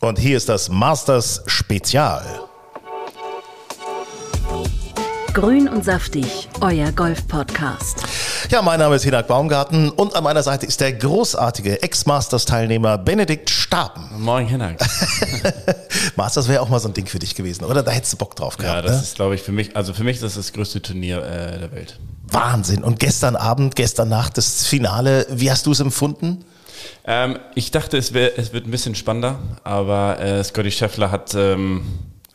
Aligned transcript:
Und 0.00 0.16
hier 0.16 0.36
ist 0.36 0.48
das 0.48 0.68
Masters 0.68 1.42
Spezial. 1.46 2.22
Grün 5.32 5.68
und 5.68 5.84
saftig, 5.84 6.48
euer 6.60 6.92
Golf-Podcast. 6.92 8.04
Ja, 8.48 8.62
mein 8.62 8.78
Name 8.78 8.94
ist 8.94 9.02
Hinak 9.02 9.26
Baumgarten 9.26 9.90
und 9.90 10.14
an 10.14 10.22
meiner 10.22 10.44
Seite 10.44 10.66
ist 10.66 10.80
der 10.80 10.92
großartige 10.92 11.82
Ex-Masters-Teilnehmer 11.82 12.96
Benedikt 12.96 13.50
Stapen. 13.50 14.22
Moin, 14.22 14.46
Hinak. 14.46 14.78
Masters 16.16 16.46
wäre 16.46 16.62
auch 16.62 16.68
mal 16.68 16.78
so 16.78 16.86
ein 16.86 16.94
Ding 16.94 17.06
für 17.06 17.18
dich 17.18 17.34
gewesen, 17.34 17.64
oder? 17.64 17.82
Da 17.82 17.90
hättest 17.90 18.12
du 18.12 18.18
Bock 18.18 18.36
drauf 18.36 18.56
gehabt. 18.56 18.76
Ja, 18.76 18.82
das 18.82 18.98
ne? 18.98 19.02
ist, 19.02 19.16
glaube 19.16 19.34
ich, 19.34 19.42
für 19.42 19.52
mich, 19.52 19.74
also 19.74 19.94
für 19.94 20.04
mich 20.04 20.18
ist 20.18 20.22
das 20.22 20.36
das 20.36 20.52
größte 20.52 20.80
Turnier 20.80 21.24
äh, 21.24 21.58
der 21.58 21.72
Welt. 21.72 21.98
Wahnsinn. 22.22 22.84
Und 22.84 23.00
gestern 23.00 23.34
Abend, 23.34 23.74
gestern 23.74 24.10
Nacht 24.10 24.38
das 24.38 24.64
Finale, 24.64 25.26
wie 25.28 25.50
hast 25.50 25.66
du 25.66 25.72
es 25.72 25.80
empfunden? 25.80 26.44
Ähm, 27.04 27.38
ich 27.54 27.70
dachte, 27.70 27.96
es, 27.96 28.14
wär, 28.14 28.38
es 28.38 28.52
wird 28.52 28.66
ein 28.66 28.70
bisschen 28.70 28.94
spannender, 28.94 29.38
aber 29.64 30.20
äh, 30.20 30.44
Scotty 30.44 30.70
Scheffler 30.70 31.10
hat 31.10 31.34
ähm, 31.34 31.82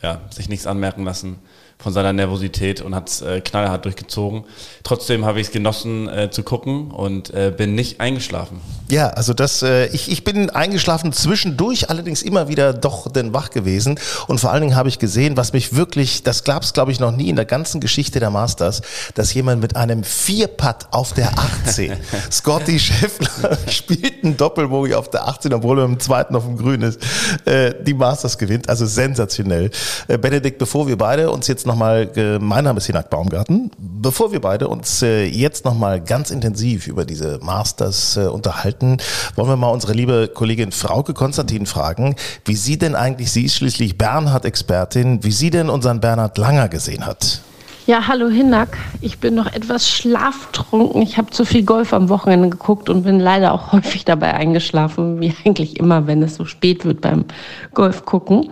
ja, 0.01 0.21
sich 0.31 0.49
nichts 0.49 0.67
anmerken 0.67 1.03
lassen 1.03 1.39
von 1.77 1.91
seiner 1.91 2.13
Nervosität 2.13 2.81
und 2.81 2.95
hat 2.95 3.09
es 3.09 3.21
äh, 3.21 3.41
knallhart 3.41 3.83
durchgezogen. 3.83 4.45
Trotzdem 4.83 5.25
habe 5.25 5.41
ich 5.41 5.47
es 5.47 5.53
genossen 5.53 6.07
äh, 6.07 6.31
zu 6.31 6.43
gucken 6.43 6.91
und 6.91 7.33
äh, 7.33 7.53
bin 7.55 7.75
nicht 7.75 7.99
eingeschlafen. 7.99 8.61
Ja, 8.89 9.09
also 9.09 9.33
das, 9.33 9.63
äh, 9.63 9.87
ich, 9.87 10.09
ich 10.09 10.23
bin 10.23 10.49
eingeschlafen 10.49 11.11
zwischendurch, 11.11 11.89
allerdings 11.89 12.21
immer 12.21 12.47
wieder 12.47 12.73
doch 12.73 13.11
denn 13.11 13.33
wach 13.33 13.49
gewesen. 13.49 13.99
Und 14.27 14.39
vor 14.39 14.51
allen 14.51 14.61
Dingen 14.61 14.75
habe 14.75 14.87
ich 14.87 14.97
gesehen, 14.97 15.35
was 15.35 15.51
mich 15.51 15.75
wirklich, 15.75 16.23
das 16.23 16.45
gab 16.45 16.63
es 16.63 16.71
glaube 16.73 16.91
ich 16.91 16.99
noch 16.99 17.11
nie 17.11 17.27
in 17.27 17.35
der 17.35 17.45
ganzen 17.45 17.81
Geschichte 17.81 18.19
der 18.21 18.29
Masters, 18.29 18.81
dass 19.15 19.33
jemand 19.33 19.61
mit 19.61 19.75
einem 19.75 20.03
Vierpad 20.03 20.87
auf 20.91 21.13
der 21.13 21.37
18, 21.37 21.97
Scotty 22.31 22.79
Scheffler 22.79 23.57
spielt 23.67 24.23
einen 24.23 24.37
Doppelbogie 24.37 24.95
auf 24.95 25.09
der 25.09 25.27
18, 25.27 25.53
obwohl 25.53 25.79
er 25.79 25.85
im 25.85 25.99
zweiten 25.99 26.35
auf 26.35 26.45
dem 26.45 26.57
Grün 26.57 26.81
ist, 26.81 26.99
äh, 27.45 27.73
die 27.83 27.93
Masters 27.93 28.37
gewinnt. 28.37 28.69
Also 28.69 28.85
sensationell. 28.85 29.69
Äh, 30.07 30.17
Benedikt, 30.17 30.57
bevor 30.59 30.87
wir 30.87 30.97
beide 30.97 31.29
uns 31.29 31.47
jetzt 31.47 31.62
nochmal, 31.65 32.09
äh, 32.15 32.39
mein 32.39 32.63
Name 32.63 32.77
ist 32.77 32.85
Hinak 32.87 33.09
Baumgarten, 33.09 33.71
bevor 33.77 34.31
wir 34.31 34.41
beide 34.41 34.67
uns 34.67 35.01
äh, 35.01 35.25
jetzt 35.25 35.65
nochmal 35.65 36.01
ganz 36.01 36.31
intensiv 36.31 36.87
über 36.87 37.05
diese 37.05 37.39
Masters 37.41 38.17
äh, 38.17 38.25
unterhalten, 38.25 38.97
wollen 39.35 39.49
wir 39.49 39.55
mal 39.55 39.69
unsere 39.69 39.93
liebe 39.93 40.29
Kollegin 40.33 40.71
Frauke 40.71 41.13
Konstantin 41.13 41.65
fragen, 41.65 42.15
wie 42.45 42.55
sie 42.55 42.77
denn 42.77 42.95
eigentlich, 42.95 43.31
sie 43.31 43.45
ist 43.45 43.55
schließlich 43.55 43.97
Bernhard-Expertin, 43.97 45.23
wie 45.23 45.31
sie 45.31 45.49
denn 45.49 45.69
unseren 45.69 45.99
Bernhard 45.99 46.37
Langer 46.37 46.69
gesehen 46.69 47.05
hat. 47.05 47.41
Ja, 47.85 48.07
hallo 48.07 48.29
Hinak. 48.29 48.77
Ich 49.01 49.19
bin 49.19 49.35
noch 49.35 49.51
etwas 49.51 49.89
schlaftrunken. 49.89 51.01
Ich 51.01 51.17
habe 51.17 51.31
zu 51.31 51.43
viel 51.43 51.63
Golf 51.63 51.91
am 51.91 52.07
Wochenende 52.07 52.47
geguckt 52.49 52.89
und 52.89 53.03
bin 53.03 53.19
leider 53.19 53.51
auch 53.51 53.71
häufig 53.73 54.05
dabei 54.05 54.33
eingeschlafen, 54.33 55.19
wie 55.19 55.33
eigentlich 55.43 55.79
immer, 55.79 56.07
wenn 56.07 56.23
es 56.23 56.35
so 56.35 56.45
spät 56.45 56.85
wird 56.85 57.01
beim 57.01 57.25
Golf 57.73 58.05
gucken. 58.05 58.51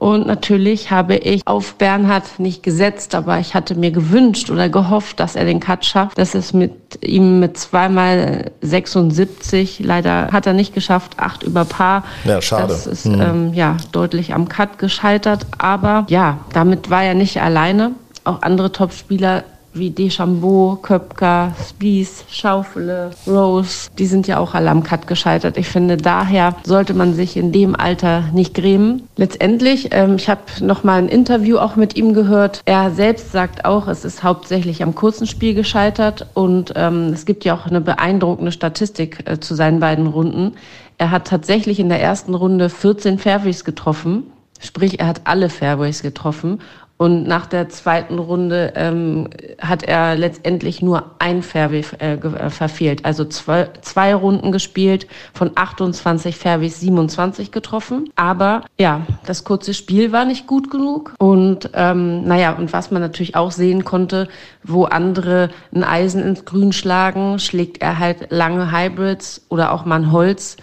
Und 0.00 0.26
natürlich 0.26 0.90
habe 0.90 1.16
ich 1.16 1.42
auf 1.46 1.74
Bernhard 1.74 2.40
nicht 2.40 2.62
gesetzt, 2.62 3.14
aber 3.14 3.38
ich 3.38 3.52
hatte 3.52 3.74
mir 3.74 3.90
gewünscht 3.90 4.48
oder 4.48 4.70
gehofft, 4.70 5.20
dass 5.20 5.36
er 5.36 5.44
den 5.44 5.60
Cut 5.60 5.84
schafft. 5.84 6.16
Das 6.16 6.34
ist 6.34 6.54
mit 6.54 7.04
ihm 7.04 7.38
mit 7.38 7.58
zweimal 7.58 8.50
76. 8.62 9.80
Leider 9.80 10.28
hat 10.32 10.46
er 10.46 10.54
nicht 10.54 10.72
geschafft, 10.72 11.18
acht 11.18 11.42
über 11.42 11.66
Paar. 11.66 12.04
Ja, 12.24 12.40
schade. 12.40 12.68
Das 12.68 12.86
ist 12.86 13.04
mhm. 13.04 13.20
ähm, 13.20 13.52
ja 13.52 13.76
deutlich 13.92 14.32
am 14.32 14.48
Cut 14.48 14.78
gescheitert. 14.78 15.46
Aber 15.58 16.06
ja, 16.08 16.38
damit 16.54 16.88
war 16.88 17.04
er 17.04 17.12
nicht 17.12 17.42
alleine. 17.42 17.92
Auch 18.24 18.40
andere 18.40 18.72
Topspieler 18.72 19.44
wie 19.72 19.90
Deschambeau, 19.90 20.78
Köpker, 20.82 21.54
Spies, 21.68 22.24
Schaufele, 22.28 23.10
Rose, 23.26 23.90
die 23.98 24.06
sind 24.06 24.26
ja 24.26 24.38
auch 24.38 24.54
alle 24.54 24.70
am 24.70 24.82
Cut 24.82 25.06
gescheitert. 25.06 25.56
Ich 25.56 25.68
finde, 25.68 25.96
daher 25.96 26.56
sollte 26.64 26.94
man 26.94 27.14
sich 27.14 27.36
in 27.36 27.52
dem 27.52 27.76
Alter 27.76 28.24
nicht 28.32 28.54
grämen. 28.54 29.08
Letztendlich, 29.16 29.88
ähm, 29.92 30.16
ich 30.16 30.28
habe 30.28 30.42
noch 30.60 30.82
mal 30.82 30.98
ein 30.98 31.08
Interview 31.08 31.58
auch 31.58 31.76
mit 31.76 31.96
ihm 31.96 32.14
gehört. 32.14 32.62
Er 32.64 32.90
selbst 32.90 33.32
sagt 33.32 33.64
auch, 33.64 33.86
es 33.86 34.04
ist 34.04 34.22
hauptsächlich 34.24 34.82
am 34.82 34.94
kurzen 34.94 35.26
Spiel 35.26 35.54
gescheitert 35.54 36.26
und 36.34 36.72
ähm, 36.76 37.10
es 37.12 37.24
gibt 37.24 37.44
ja 37.44 37.54
auch 37.54 37.66
eine 37.66 37.80
beeindruckende 37.80 38.52
Statistik 38.52 39.22
äh, 39.26 39.38
zu 39.38 39.54
seinen 39.54 39.80
beiden 39.80 40.06
Runden. 40.06 40.54
Er 40.98 41.10
hat 41.10 41.28
tatsächlich 41.28 41.78
in 41.78 41.88
der 41.88 42.02
ersten 42.02 42.34
Runde 42.34 42.68
14 42.68 43.18
Fairways 43.18 43.64
getroffen. 43.64 44.24
Sprich, 44.58 45.00
er 45.00 45.06
hat 45.06 45.22
alle 45.24 45.48
Fairways 45.48 46.02
getroffen 46.02 46.60
und 47.00 47.26
nach 47.26 47.46
der 47.46 47.70
zweiten 47.70 48.18
Runde 48.18 48.74
ähm, 48.76 49.30
hat 49.58 49.84
er 49.84 50.16
letztendlich 50.16 50.82
nur 50.82 51.12
ein 51.18 51.42
Fairway 51.42 51.82
äh, 51.98 52.16
äh, 52.16 52.50
verfehlt. 52.50 53.06
Also 53.06 53.24
zwei, 53.24 53.70
zwei 53.80 54.14
Runden 54.14 54.52
gespielt, 54.52 55.06
von 55.32 55.50
28 55.54 56.36
Fairways 56.36 56.78
27 56.80 57.52
getroffen. 57.52 58.10
Aber 58.16 58.66
ja, 58.78 59.06
das 59.24 59.44
kurze 59.44 59.72
Spiel 59.72 60.12
war 60.12 60.26
nicht 60.26 60.46
gut 60.46 60.70
genug. 60.70 61.14
Und 61.18 61.70
ähm, 61.72 62.24
naja, 62.24 62.52
und 62.52 62.74
was 62.74 62.90
man 62.90 63.00
natürlich 63.00 63.34
auch 63.34 63.50
sehen 63.50 63.82
konnte, 63.82 64.28
wo 64.62 64.84
andere 64.84 65.48
ein 65.74 65.84
Eisen 65.84 66.22
ins 66.22 66.44
Grün 66.44 66.74
schlagen, 66.74 67.38
schlägt 67.38 67.80
er 67.80 67.98
halt 67.98 68.30
lange 68.30 68.72
Hybrids 68.72 69.46
oder 69.48 69.72
auch 69.72 69.86
mal 69.86 70.02
ein 70.02 70.12
Holz 70.12 70.58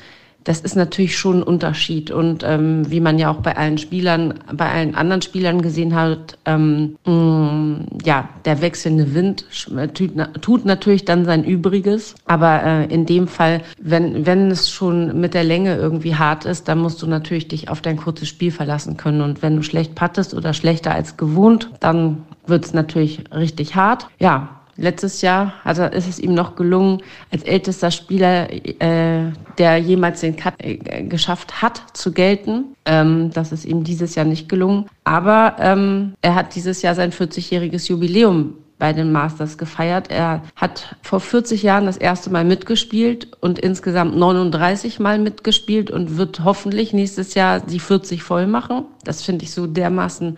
das 0.47 0.61
ist 0.61 0.77
natürlich 0.77 1.17
schon 1.17 1.39
ein 1.39 1.43
Unterschied. 1.43 2.09
Und 2.09 2.41
ähm, 2.45 2.89
wie 2.89 3.01
man 3.01 3.19
ja 3.19 3.29
auch 3.29 3.41
bei 3.41 3.57
allen 3.57 3.77
Spielern, 3.77 4.35
bei 4.53 4.71
allen 4.71 4.95
anderen 4.95 5.21
Spielern 5.21 5.61
gesehen 5.61 5.93
hat, 5.93 6.37
ähm, 6.45 6.95
mh, 7.05 7.11
mm, 7.13 7.85
ja, 8.05 8.29
der 8.45 8.61
wechselnde 8.61 9.13
Wind 9.13 9.45
tut, 9.93 10.11
tut, 10.41 10.63
natürlich 10.63 11.03
dann 11.03 11.25
sein 11.25 11.43
Übriges. 11.43 12.15
Aber 12.25 12.63
äh, 12.63 12.85
in 12.85 13.05
dem 13.05 13.27
Fall, 13.27 13.61
wenn, 13.77 14.25
wenn 14.25 14.49
es 14.49 14.69
schon 14.69 15.19
mit 15.19 15.33
der 15.33 15.43
Länge 15.43 15.75
irgendwie 15.75 16.15
hart 16.15 16.45
ist, 16.45 16.69
dann 16.69 16.79
musst 16.79 17.01
du 17.01 17.07
natürlich 17.07 17.49
dich 17.49 17.67
auf 17.67 17.81
dein 17.81 17.97
kurzes 17.97 18.29
Spiel 18.29 18.51
verlassen 18.51 18.95
können. 18.95 19.19
Und 19.19 19.41
wenn 19.41 19.57
du 19.57 19.63
schlecht 19.63 19.95
pattest 19.95 20.33
oder 20.33 20.53
schlechter 20.53 20.93
als 20.93 21.17
gewohnt, 21.17 21.71
dann 21.81 22.23
wird 22.45 22.63
es 22.63 22.73
natürlich 22.73 23.21
richtig 23.33 23.75
hart. 23.75 24.07
Ja, 24.17 24.56
Letztes 24.77 25.21
Jahr 25.21 25.53
hat 25.63 25.79
er, 25.79 25.93
ist 25.93 26.07
es 26.07 26.19
ihm 26.19 26.33
noch 26.33 26.55
gelungen, 26.55 27.01
als 27.31 27.43
ältester 27.43 27.91
Spieler, 27.91 28.49
äh, 28.51 29.31
der 29.57 29.77
jemals 29.77 30.21
den 30.21 30.35
Cut 30.35 30.53
äh, 30.59 30.77
geschafft 31.03 31.61
hat, 31.61 31.81
zu 31.93 32.11
gelten. 32.11 32.75
Ähm, 32.85 33.31
das 33.33 33.51
ist 33.51 33.65
ihm 33.65 33.83
dieses 33.83 34.15
Jahr 34.15 34.25
nicht 34.25 34.47
gelungen. 34.47 34.85
Aber 35.03 35.55
ähm, 35.59 36.13
er 36.21 36.35
hat 36.35 36.55
dieses 36.55 36.83
Jahr 36.83 36.93
sein 36.93 37.11
40-jähriges 37.11 37.89
Jubiläum 37.89 38.53
bei 38.79 38.93
den 38.93 39.11
Masters 39.11 39.57
gefeiert. 39.57 40.11
Er 40.11 40.43
hat 40.55 40.95
vor 41.01 41.19
40 41.19 41.63
Jahren 41.63 41.87
das 41.87 41.97
erste 41.97 42.29
Mal 42.29 42.45
mitgespielt 42.45 43.29
und 43.39 43.57
insgesamt 43.57 44.15
39 44.15 44.99
Mal 44.99 45.17
mitgespielt 45.17 45.89
und 45.89 46.17
wird 46.17 46.43
hoffentlich 46.43 46.93
nächstes 46.93 47.33
Jahr 47.33 47.59
die 47.59 47.79
40 47.79 48.21
voll 48.21 48.45
machen. 48.45 48.85
Das 49.03 49.23
finde 49.23 49.45
ich 49.45 49.51
so 49.51 49.65
dermaßen 49.65 50.37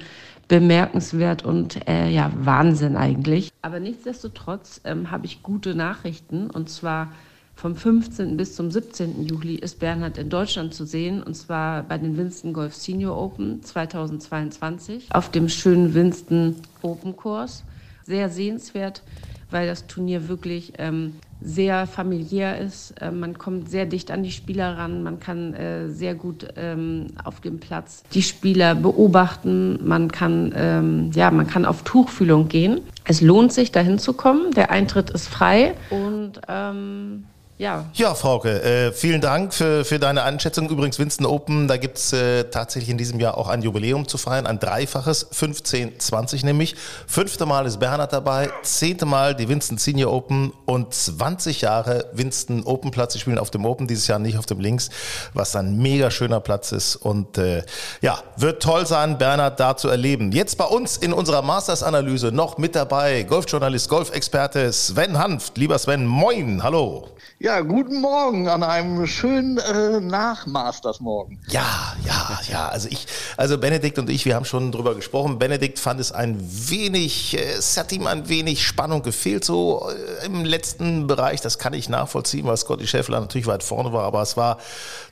bemerkenswert 0.50 1.46
und 1.46 1.88
äh, 1.88 2.10
ja, 2.10 2.32
Wahnsinn 2.36 2.98
eigentlich. 2.98 3.54
Aber 3.62 3.80
nichtsdestotrotz 3.80 4.82
ähm, 4.84 5.12
habe 5.12 5.26
ich 5.26 5.42
gute 5.42 5.76
Nachrichten 5.76 6.50
und 6.50 6.70
zwar 6.70 7.14
vom 7.56 7.76
15. 7.76 8.36
bis 8.36 8.56
zum 8.56 8.72
17. 8.72 9.26
Juli 9.26 9.56
ist 9.56 9.80
Bernhard 9.80 10.18
in 10.18 10.30
Deutschland 10.30 10.74
zu 10.74 10.86
sehen 10.86 11.22
und 11.22 11.36
zwar 11.36 11.84
bei 11.84 11.98
den 11.98 12.18
Winston 12.18 12.54
Golf 12.54 12.74
Senior 12.74 13.18
Open 13.18 13.62
2022 13.62 15.08
auf 15.12 15.30
dem 15.30 15.50
schönen 15.50 15.94
Winston 15.94 16.56
Open 16.82 17.16
Kurs. 17.16 17.64
Sehr 18.04 18.30
sehenswert, 18.30 19.04
weil 19.52 19.68
das 19.68 19.86
Turnier 19.86 20.28
wirklich 20.30 20.74
ähm, 20.80 21.14
sehr 21.42 21.88
familiär 21.88 22.60
ist. 22.60 22.92
Äh, 23.02 23.12
man 23.12 23.38
kommt 23.38 23.70
sehr 23.70 23.86
dicht 23.86 24.12
an 24.12 24.24
die 24.24 24.32
Spieler 24.32 24.78
ran. 24.78 25.04
Man 25.04 25.20
kann 25.20 25.54
äh, 25.54 25.90
sehr 25.90 26.16
gut 26.16 26.48
ähm, 26.56 27.08
auf 27.24 27.40
dem 27.40 27.60
Platz 27.60 28.04
die 28.14 28.22
Spieler 28.22 28.76
beobachten. 28.76 29.80
Man 29.88 30.12
kann, 30.12 30.54
ähm, 30.56 31.12
ja, 31.14 31.32
man 31.32 31.48
kann 31.48 31.66
auf 31.66 31.84
Tuchfühlung 31.84 32.48
gehen. 32.48 32.82
Es 33.06 33.22
lohnt 33.22 33.54
sich, 33.54 33.72
dahin 33.72 34.00
zu 34.00 34.14
kommen. 34.14 34.52
Der 34.52 34.72
Eintritt 34.72 35.10
ist 35.10 35.28
frei 35.28 35.76
und 35.90 36.42
ähm, 36.48 37.26
ja. 37.60 37.86
Ja, 37.94 38.16
Frauke, 38.16 38.64
äh, 38.64 38.94
vielen 38.94 39.20
Dank 39.20 39.54
für, 39.54 39.84
für 39.84 40.00
deine 40.00 40.24
Einschätzung. 40.24 40.70
Übrigens, 40.70 40.98
Winston 40.98 41.26
Open, 41.26 41.68
da 41.68 41.76
gibt's 41.76 42.14
äh, 42.14 42.46
tatsächlich 42.46 42.90
in 42.90 42.98
diesem 42.98 43.20
Jahr 43.20 43.38
auch 43.38 43.50
ein 43.50 43.62
Jubiläum 43.62 44.08
zu 44.08 44.18
feiern, 44.18 44.48
ein 44.48 44.60
dreifaches, 44.60 45.28
15, 45.30 46.00
20 46.00 46.46
nämlich. 46.46 46.76
Fünfte 47.06 47.46
Mal 47.46 47.66
ist 47.66 47.78
Bernhard 47.78 48.14
dabei, 48.14 48.50
zehnte 48.64 49.06
Mal 49.06 49.36
die 49.36 49.50
Winston 49.50 49.78
Senior 49.78 50.14
Open 50.14 50.54
und 50.66 50.94
20 50.94 51.60
Jahre 51.60 52.06
Winston 52.14 52.64
Open 52.64 52.92
Platz. 52.92 53.12
Sie 53.12 53.20
spielen 53.20 53.38
auf 53.38 53.52
dem 53.52 53.66
Open, 53.66 53.88
dieses 53.88 54.08
Jahr 54.08 54.20
nicht 54.20 54.38
auf 54.38 54.46
dem 54.46 54.62
Links, 54.62 54.90
was 55.34 55.54
ein 55.58 55.78
mega 55.80 56.12
schöner 56.12 56.40
Platz 56.40 56.72
ist. 56.72 56.96
Und 56.96 57.38
äh, 57.38 57.64
ja, 58.00 58.24
wird 58.38 58.64
toll 58.64 58.88
sein, 58.88 59.18
Bernhard 59.18 59.60
da 59.60 59.76
zu 59.76 59.90
erleben. 59.90 60.32
Jetzt 60.32 60.58
bei 60.58 60.64
uns 60.64 60.96
in 60.96 61.12
unserer 61.12 61.42
Masters-Analyse 61.42 62.32
noch 62.32 62.58
mit 62.58 62.74
dabei 62.74 63.24
Golfjournalist, 63.24 63.90
Golfexperte 63.90 64.72
Sven 64.72 65.18
Hanft. 65.18 65.58
Lieber 65.58 65.78
Sven, 65.78 66.06
moin, 66.06 66.64
hallo. 66.64 67.10
Ja, 67.42 67.49
guten 67.62 68.00
Morgen 68.00 68.48
an 68.48 68.64
einem 68.64 69.08
schönen 69.08 69.58
äh, 69.58 70.00
Nachmasters-Morgen. 70.00 71.42
Ja, 71.50 71.96
ja, 72.06 72.40
ja. 72.48 72.70
Also 72.70 72.88
ich, 72.90 73.08
also 73.38 73.58
Benedikt 73.58 73.98
und 73.98 74.10
ich, 74.10 74.26
wir 74.26 74.36
haben 74.36 74.46
schon 74.46 74.72
drüber 74.72 74.94
gesprochen. 74.96 75.40
Benedikt 75.40 75.80
fand 75.80 76.00
es 76.00 76.12
ein 76.12 76.38
wenig, 76.40 77.38
äh, 77.38 77.54
es 77.54 77.76
hat 77.78 77.92
ihm 77.92 78.08
ein 78.08 78.30
wenig 78.30 78.66
Spannung 78.66 79.02
gefehlt, 79.02 79.44
so 79.44 79.90
äh, 79.90 80.26
im 80.28 80.46
letzten 80.46 81.08
Bereich. 81.08 81.42
Das 81.42 81.58
kann 81.58 81.74
ich 81.74 81.90
nachvollziehen, 81.90 82.46
weil 82.46 82.58
Scotty 82.58 82.88
Scheffler 82.88 83.20
natürlich 83.20 83.48
weit 83.48 83.64
vorne 83.64 83.92
war, 83.92 84.04
aber 84.04 84.22
es 84.22 84.38
war 84.38 84.60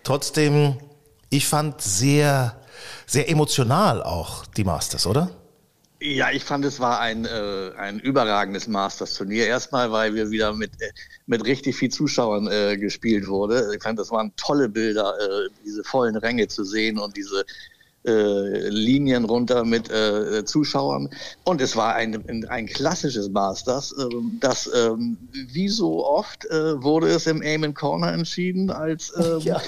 trotzdem 0.03 0.77
Ich 1.29 1.47
fand 1.47 1.81
sehr, 1.81 2.55
sehr 3.05 3.29
emotional 3.29 4.03
auch 4.03 4.45
die 4.45 4.63
Masters, 4.63 5.07
oder? 5.07 5.31
Ja, 5.99 6.29
ich 6.31 6.43
fand, 6.43 6.63
es 6.63 6.79
war 6.79 6.99
ein, 6.99 7.25
äh, 7.25 7.71
ein 7.77 7.99
überragendes 7.99 8.67
Masters-Turnier. 8.67 9.47
Erstmal, 9.47 9.91
weil 9.91 10.13
wir 10.13 10.29
wieder 10.29 10.53
mit, 10.53 10.79
äh, 10.79 10.91
mit 11.25 11.43
richtig 11.45 11.75
viel 11.75 11.89
Zuschauern 11.89 12.47
äh, 12.47 12.77
gespielt 12.77 13.27
wurde. 13.27 13.71
Ich 13.75 13.81
fand, 13.81 13.97
das 13.97 14.11
waren 14.11 14.31
tolle 14.35 14.69
Bilder, 14.69 15.15
äh, 15.19 15.49
diese 15.65 15.83
vollen 15.83 16.15
Ränge 16.15 16.47
zu 16.47 16.63
sehen 16.63 16.99
und 16.99 17.17
diese 17.17 17.45
äh, 18.05 18.69
Linien 18.69 19.25
runter 19.25 19.65
mit 19.65 19.89
äh, 19.89 20.45
Zuschauern. 20.45 21.09
Und 21.45 21.61
es 21.61 21.75
war 21.75 21.95
ein, 21.95 22.47
ein 22.47 22.67
klassisches 22.67 23.29
Masters. 23.29 23.91
Äh, 23.93 24.05
das, 24.39 24.69
ähm, 24.75 25.17
wie 25.31 25.67
so 25.67 26.05
oft, 26.05 26.45
äh, 26.45 26.81
wurde 26.83 27.07
es 27.07 27.25
im 27.25 27.41
Aim 27.41 27.73
Corner 27.73 28.13
entschieden, 28.13 28.69
als 28.69 29.11
ähm, 29.17 29.39
ja 29.39 29.59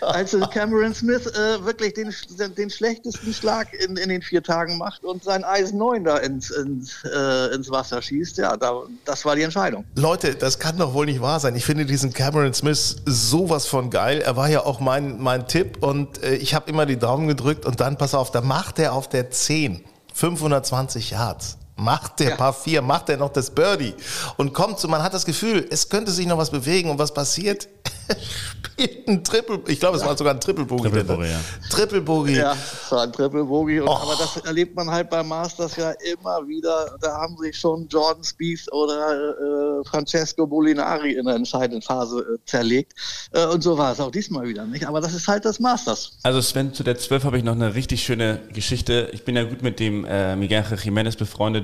als 0.00 0.36
Cameron 0.50 0.94
Smith 0.94 1.26
äh, 1.26 1.64
wirklich 1.64 1.94
den, 1.94 2.12
den 2.56 2.70
schlechtesten 2.70 3.32
Schlag 3.32 3.72
in, 3.74 3.96
in 3.96 4.08
den 4.08 4.22
vier 4.22 4.42
Tagen 4.42 4.78
macht 4.78 5.04
und 5.04 5.24
sein 5.24 5.44
Eisen 5.44 5.78
9 5.78 6.04
da 6.04 6.18
ins, 6.18 6.50
ins, 6.50 7.04
äh, 7.04 7.54
ins 7.54 7.70
Wasser 7.70 8.02
schießt. 8.02 8.38
Ja, 8.38 8.56
da, 8.56 8.82
das 9.04 9.24
war 9.24 9.36
die 9.36 9.42
Entscheidung. 9.42 9.84
Leute, 9.94 10.34
das 10.34 10.58
kann 10.58 10.76
doch 10.76 10.94
wohl 10.94 11.06
nicht 11.06 11.20
wahr 11.20 11.40
sein. 11.40 11.54
Ich 11.56 11.64
finde 11.64 11.86
diesen 11.86 12.12
Cameron 12.12 12.54
Smith 12.54 12.96
sowas 13.06 13.66
von 13.66 13.90
geil. 13.90 14.20
Er 14.20 14.36
war 14.36 14.48
ja 14.48 14.64
auch 14.64 14.80
mein, 14.80 15.20
mein 15.20 15.46
Tipp 15.46 15.82
und 15.82 16.22
äh, 16.22 16.34
ich 16.36 16.54
habe 16.54 16.70
immer 16.70 16.86
die 16.86 16.98
Daumen 16.98 17.28
gedrückt 17.28 17.66
und 17.66 17.80
dann, 17.80 17.96
pass 17.98 18.14
auf, 18.14 18.30
da 18.30 18.40
macht 18.40 18.78
er 18.78 18.92
auf 18.92 19.08
der 19.08 19.30
10 19.30 19.84
520 20.12 21.10
Yards 21.10 21.58
macht 21.76 22.20
der 22.20 22.30
ja. 22.30 22.36
Paar 22.36 22.52
4, 22.52 22.82
macht 22.82 23.08
er 23.08 23.16
noch 23.16 23.32
das 23.32 23.50
Birdie 23.50 23.94
und 24.36 24.52
kommt 24.52 24.78
so, 24.78 24.88
man 24.88 25.02
hat 25.02 25.14
das 25.14 25.24
Gefühl, 25.24 25.66
es 25.70 25.88
könnte 25.88 26.12
sich 26.12 26.26
noch 26.26 26.38
was 26.38 26.50
bewegen 26.50 26.90
und 26.90 26.98
was 26.98 27.12
passiert? 27.12 27.68
spielt 28.74 29.08
ein 29.08 29.24
Triple, 29.24 29.60
ich 29.68 29.80
glaube, 29.80 29.96
es 29.96 30.02
ja. 30.02 30.08
war 30.08 30.16
sogar 30.16 30.34
ein 30.34 30.40
Triple 30.40 30.64
Bogey. 30.64 30.90
Triple 30.90 31.04
Bogey, 31.04 31.28
ja. 31.28 31.40
Triple 31.70 32.00
Bogey. 32.00 32.36
Ja, 32.36 32.52
es 32.52 32.90
war 32.90 33.02
ein 33.02 33.12
Triple 33.12 33.44
Bogey. 33.44 33.80
Oh. 33.80 33.88
Aber 33.88 34.16
das 34.18 34.36
erlebt 34.44 34.74
man 34.74 34.90
halt 34.90 35.10
beim 35.10 35.28
Masters 35.28 35.76
ja 35.76 35.92
immer 36.12 36.46
wieder. 36.46 36.96
Da 37.00 37.12
haben 37.12 37.36
sich 37.38 37.56
schon 37.56 37.86
Jordan 37.88 38.24
Spieth 38.24 38.70
oder 38.72 39.80
äh, 39.80 39.84
Francesco 39.88 40.46
Molinari 40.46 41.12
in 41.12 41.26
der 41.26 41.36
entscheidenden 41.36 41.82
Phase 41.82 42.20
äh, 42.20 42.38
zerlegt. 42.46 42.94
Äh, 43.32 43.46
und 43.46 43.62
so 43.62 43.78
war 43.78 43.92
es 43.92 44.00
auch 44.00 44.10
diesmal 44.10 44.46
wieder 44.46 44.64
nicht. 44.66 44.86
Aber 44.86 45.00
das 45.00 45.14
ist 45.14 45.28
halt 45.28 45.44
das 45.44 45.60
Masters. 45.60 46.18
Also 46.22 46.40
Sven, 46.40 46.74
zu 46.74 46.82
der 46.82 46.98
12 46.98 47.24
habe 47.24 47.38
ich 47.38 47.44
noch 47.44 47.54
eine 47.54 47.74
richtig 47.74 48.02
schöne 48.02 48.40
Geschichte. 48.52 49.10
Ich 49.12 49.24
bin 49.24 49.36
ja 49.36 49.44
gut 49.44 49.62
mit 49.62 49.78
dem 49.80 50.04
äh, 50.04 50.36
Miguel 50.36 50.64
Jiménez 50.64 51.16
befreundet 51.16 51.63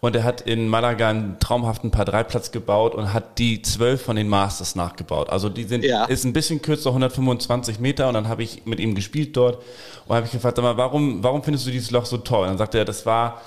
und 0.00 0.14
er 0.14 0.24
hat 0.24 0.42
in 0.42 0.68
Malaga 0.68 1.08
einen 1.08 1.38
traumhaften 1.40 1.90
Paar 1.90 2.04
3 2.04 2.24
Platz 2.24 2.50
gebaut 2.52 2.94
und 2.94 3.14
hat 3.14 3.38
die 3.38 3.62
12 3.62 4.02
von 4.02 4.16
den 4.16 4.28
Masters 4.28 4.74
nachgebaut. 4.74 5.30
Also 5.30 5.48
die 5.48 5.64
sind, 5.64 5.82
ja. 5.82 6.04
ist 6.04 6.24
ein 6.24 6.34
bisschen 6.34 6.60
kürzer, 6.60 6.90
125 6.90 7.80
Meter 7.80 8.08
und 8.08 8.14
dann 8.14 8.28
habe 8.28 8.42
ich 8.42 8.66
mit 8.66 8.80
ihm 8.80 8.94
gespielt 8.94 9.36
dort 9.36 9.62
und 10.06 10.14
habe 10.14 10.26
ich 10.26 10.32
gefragt, 10.32 10.56
sag 10.56 10.62
mal, 10.62 10.76
warum, 10.76 11.22
warum 11.22 11.42
findest 11.42 11.66
du 11.66 11.70
dieses 11.70 11.90
Loch 11.90 12.04
so 12.04 12.18
toll? 12.18 12.42
Und 12.42 12.48
dann 12.48 12.58
sagte 12.58 12.78
er, 12.78 12.84
das 12.84 13.06
war 13.06 13.40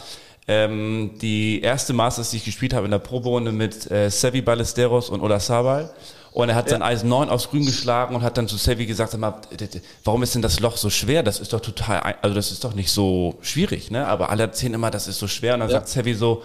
ähm, 0.48 1.12
die 1.22 1.62
erste 1.62 1.94
Masters, 1.94 2.32
die 2.32 2.38
ich 2.38 2.46
gespielt 2.46 2.74
habe 2.74 2.86
in 2.86 2.92
der 2.92 3.00
Proberunde 3.00 3.52
mit 3.52 3.92
äh, 3.92 4.10
Sevi 4.10 4.42
Ballesteros 4.42 5.10
und 5.10 5.22
Ola 5.22 5.40
Sabal. 5.40 5.92
Und 6.38 6.50
er 6.50 6.56
hat 6.56 6.68
ja. 6.68 6.74
sein 6.74 6.84
Eisen 6.84 7.10
9 7.10 7.30
aufs 7.30 7.50
Grün 7.50 7.66
geschlagen 7.66 8.13
und 8.16 8.22
hat 8.22 8.38
dann 8.38 8.48
zu 8.48 8.57
Sevi 8.57 8.86
gesagt, 8.86 9.10
sag 9.10 9.19
mal, 9.19 9.42
warum 10.04 10.22
ist 10.22 10.36
denn 10.36 10.44
das 10.44 10.60
Loch 10.60 10.78
so 10.78 10.92
schwer? 10.92 11.24
Das 11.24 11.39
ist 11.39 11.51
doch 11.51 11.62
total, 11.62 12.00
also 12.22 12.36
das 12.36 12.51
ist 12.51 12.63
doch 12.63 12.75
nicht 12.75 12.92
so 12.92 13.39
schwierig, 13.42 13.89
ne? 13.89 14.06
Aber 14.06 14.30
alle 14.30 14.44
erzählen 14.44 14.75
immer, 14.75 14.92
das 14.92 15.07
ist 15.07 15.18
so 15.18 15.28
schwer. 15.28 15.56
Und 15.56 15.62
dann 15.62 15.69
ja. 15.69 15.78
sagt 15.78 15.88
Sevi 15.88 16.13
so, 16.13 16.44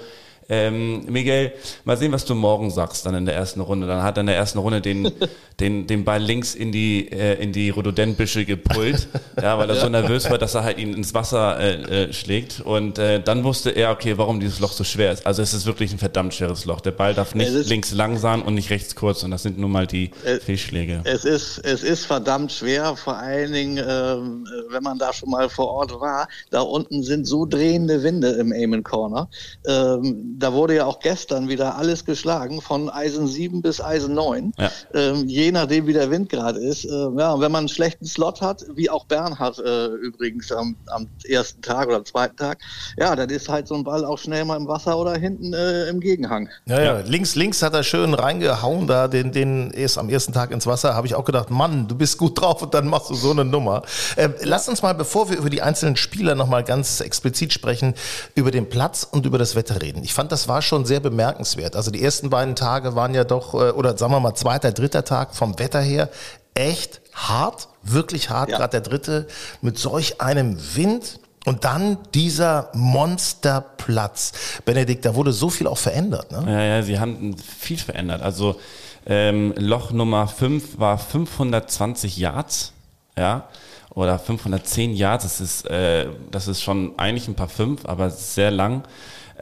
ähm, 0.48 1.04
Miguel, 1.06 1.52
mal 1.84 1.96
sehen, 1.96 2.12
was 2.12 2.24
du 2.24 2.34
morgen 2.34 2.70
sagst 2.70 3.06
dann 3.06 3.14
in 3.14 3.26
der 3.26 3.34
ersten 3.34 3.60
Runde. 3.60 3.86
Dann 3.86 4.02
hat 4.02 4.16
er 4.16 4.22
in 4.22 4.26
der 4.26 4.36
ersten 4.36 4.58
Runde 4.58 4.80
den, 4.80 5.10
den, 5.60 5.86
den 5.86 6.04
Ball 6.04 6.22
links 6.22 6.54
in 6.54 6.72
die, 6.72 7.10
äh, 7.10 7.42
in 7.42 7.52
die 7.52 7.70
Rhododendbüsche 7.70 8.44
gepult, 8.44 9.08
ja, 9.40 9.58
weil 9.58 9.68
er 9.70 9.76
so 9.76 9.88
nervös 9.88 10.28
war, 10.30 10.38
dass 10.38 10.54
er 10.54 10.64
halt 10.64 10.78
ihn 10.78 10.94
ins 10.94 11.14
Wasser 11.14 11.58
äh, 11.58 12.04
äh, 12.04 12.12
schlägt. 12.12 12.60
Und 12.60 12.98
äh, 12.98 13.22
dann 13.22 13.44
wusste 13.44 13.70
er, 13.70 13.90
okay, 13.90 14.18
warum 14.18 14.40
dieses 14.40 14.60
Loch 14.60 14.72
so 14.72 14.84
schwer 14.84 15.12
ist. 15.12 15.26
Also 15.26 15.42
es 15.42 15.54
ist 15.54 15.66
wirklich 15.66 15.92
ein 15.92 15.98
verdammt 15.98 16.34
schweres 16.34 16.64
Loch. 16.64 16.80
Der 16.80 16.92
Ball 16.92 17.14
darf 17.14 17.34
nicht 17.34 17.50
links 17.66 17.92
lang 17.92 18.18
sein 18.18 18.42
und 18.42 18.54
nicht 18.54 18.70
rechts 18.70 18.94
kurz. 18.94 19.22
Und 19.22 19.30
das 19.30 19.42
sind 19.42 19.58
nun 19.58 19.70
mal 19.70 19.86
die 19.86 20.10
es, 20.24 20.42
Fehlschläge. 20.44 21.00
Es 21.04 21.24
ist, 21.24 21.58
es 21.58 21.82
ist 21.82 22.06
verdammt 22.06 22.52
schwer, 22.52 22.96
vor 22.96 23.16
allen 23.16 23.52
Dingen, 23.52 23.78
ähm, 23.78 24.46
wenn 24.70 24.82
man 24.82 24.98
da 24.98 25.12
schon 25.12 25.30
mal 25.30 25.48
vor 25.48 25.68
Ort 25.68 25.92
war. 26.00 26.28
Da 26.50 26.60
unten 26.60 27.02
sind 27.02 27.26
so 27.26 27.46
drehende 27.46 28.02
Winde 28.02 28.30
im 28.32 28.52
Amen 28.52 28.82
Corner. 28.82 29.28
Ähm, 29.66 30.31
da 30.38 30.52
wurde 30.52 30.76
ja 30.76 30.86
auch 30.86 31.00
gestern 31.00 31.48
wieder 31.48 31.76
alles 31.76 32.04
geschlagen, 32.04 32.60
von 32.60 32.88
Eisen 32.90 33.26
7 33.26 33.62
bis 33.62 33.80
Eisen 33.80 34.14
9, 34.14 34.52
ja. 34.58 34.70
ähm, 34.94 35.26
je 35.26 35.52
nachdem, 35.52 35.86
wie 35.86 35.92
der 35.92 36.10
Wind 36.10 36.28
gerade 36.28 36.60
ist. 36.60 36.84
Äh, 36.84 36.88
ja, 36.88 37.38
wenn 37.40 37.52
man 37.52 37.60
einen 37.60 37.68
schlechten 37.68 38.04
Slot 38.06 38.40
hat, 38.40 38.64
wie 38.74 38.90
auch 38.90 39.06
Bernhard 39.06 39.58
äh, 39.58 39.86
übrigens 39.86 40.52
am, 40.52 40.76
am 40.86 41.08
ersten 41.24 41.62
Tag 41.62 41.88
oder 41.88 41.96
am 41.96 42.04
zweiten 42.04 42.36
Tag, 42.36 42.58
ja, 42.96 43.14
dann 43.16 43.30
ist 43.30 43.48
halt 43.48 43.68
so 43.68 43.74
ein 43.74 43.84
Ball 43.84 44.04
auch 44.04 44.18
schnell 44.18 44.44
mal 44.44 44.56
im 44.56 44.68
Wasser 44.68 44.98
oder 44.98 45.14
hinten 45.14 45.52
äh, 45.52 45.88
im 45.88 46.00
Gegenhang. 46.00 46.48
Ja, 46.66 46.80
ja, 46.80 47.00
links, 47.00 47.34
links 47.34 47.62
hat 47.62 47.74
er 47.74 47.82
schön 47.82 48.14
reingehauen 48.14 48.86
da, 48.86 49.08
den, 49.08 49.32
den 49.32 49.70
erst 49.72 49.98
am 49.98 50.08
ersten 50.08 50.32
Tag 50.32 50.50
ins 50.50 50.66
Wasser, 50.66 50.94
habe 50.94 51.06
ich 51.06 51.14
auch 51.14 51.24
gedacht, 51.24 51.50
Mann, 51.50 51.88
du 51.88 51.94
bist 51.94 52.18
gut 52.18 52.32
drauf 52.40 52.62
und 52.62 52.74
dann 52.74 52.86
machst 52.88 53.10
du 53.10 53.14
so 53.14 53.30
eine 53.30 53.44
Nummer. 53.44 53.82
Äh, 54.16 54.30
lass 54.42 54.68
uns 54.68 54.82
mal, 54.82 54.94
bevor 54.94 55.30
wir 55.30 55.36
über 55.36 55.50
die 55.50 55.62
einzelnen 55.62 55.96
Spieler 55.96 56.34
nochmal 56.34 56.64
ganz 56.64 57.00
explizit 57.00 57.52
sprechen, 57.52 57.94
über 58.34 58.50
den 58.50 58.68
Platz 58.68 59.06
und 59.10 59.26
über 59.26 59.38
das 59.38 59.54
Wetter 59.54 59.82
reden. 59.82 60.02
Ich 60.04 60.14
fand 60.14 60.21
das 60.28 60.48
war 60.48 60.62
schon 60.62 60.84
sehr 60.84 61.00
bemerkenswert. 61.00 61.76
Also 61.76 61.90
die 61.90 62.02
ersten 62.02 62.30
beiden 62.30 62.54
Tage 62.54 62.94
waren 62.94 63.14
ja 63.14 63.24
doch, 63.24 63.54
äh, 63.54 63.70
oder 63.70 63.96
sagen 63.96 64.12
wir 64.12 64.20
mal 64.20 64.34
zweiter, 64.34 64.72
dritter 64.72 65.04
Tag 65.04 65.34
vom 65.34 65.58
Wetter 65.58 65.80
her 65.80 66.08
echt 66.54 67.00
hart, 67.12 67.68
wirklich 67.82 68.30
hart, 68.30 68.50
ja. 68.50 68.58
gerade 68.58 68.72
der 68.72 68.80
dritte, 68.82 69.26
mit 69.60 69.78
solch 69.78 70.20
einem 70.20 70.58
Wind. 70.74 71.18
Und 71.44 71.64
dann 71.64 71.98
dieser 72.14 72.70
Monsterplatz. 72.72 74.32
Benedikt, 74.64 75.04
da 75.04 75.16
wurde 75.16 75.32
so 75.32 75.50
viel 75.50 75.66
auch 75.66 75.78
verändert. 75.78 76.30
Ne? 76.30 76.44
Ja, 76.46 76.62
ja, 76.62 76.82
sie 76.84 77.00
haben 77.00 77.36
viel 77.36 77.78
verändert. 77.78 78.22
Also 78.22 78.60
ähm, 79.06 79.52
Loch 79.56 79.90
Nummer 79.90 80.28
5 80.28 80.78
war 80.78 80.98
520 80.98 82.16
Yards, 82.16 82.72
ja, 83.18 83.48
oder 83.90 84.18
510 84.18 84.94
Yards. 84.94 85.24
Das 85.24 85.40
ist, 85.40 85.66
äh, 85.68 86.06
das 86.30 86.46
ist 86.46 86.62
schon 86.62 86.96
eigentlich 86.98 87.26
ein 87.26 87.34
paar 87.34 87.48
fünf, 87.48 87.86
aber 87.86 88.10
sehr 88.10 88.50
lang. 88.50 88.84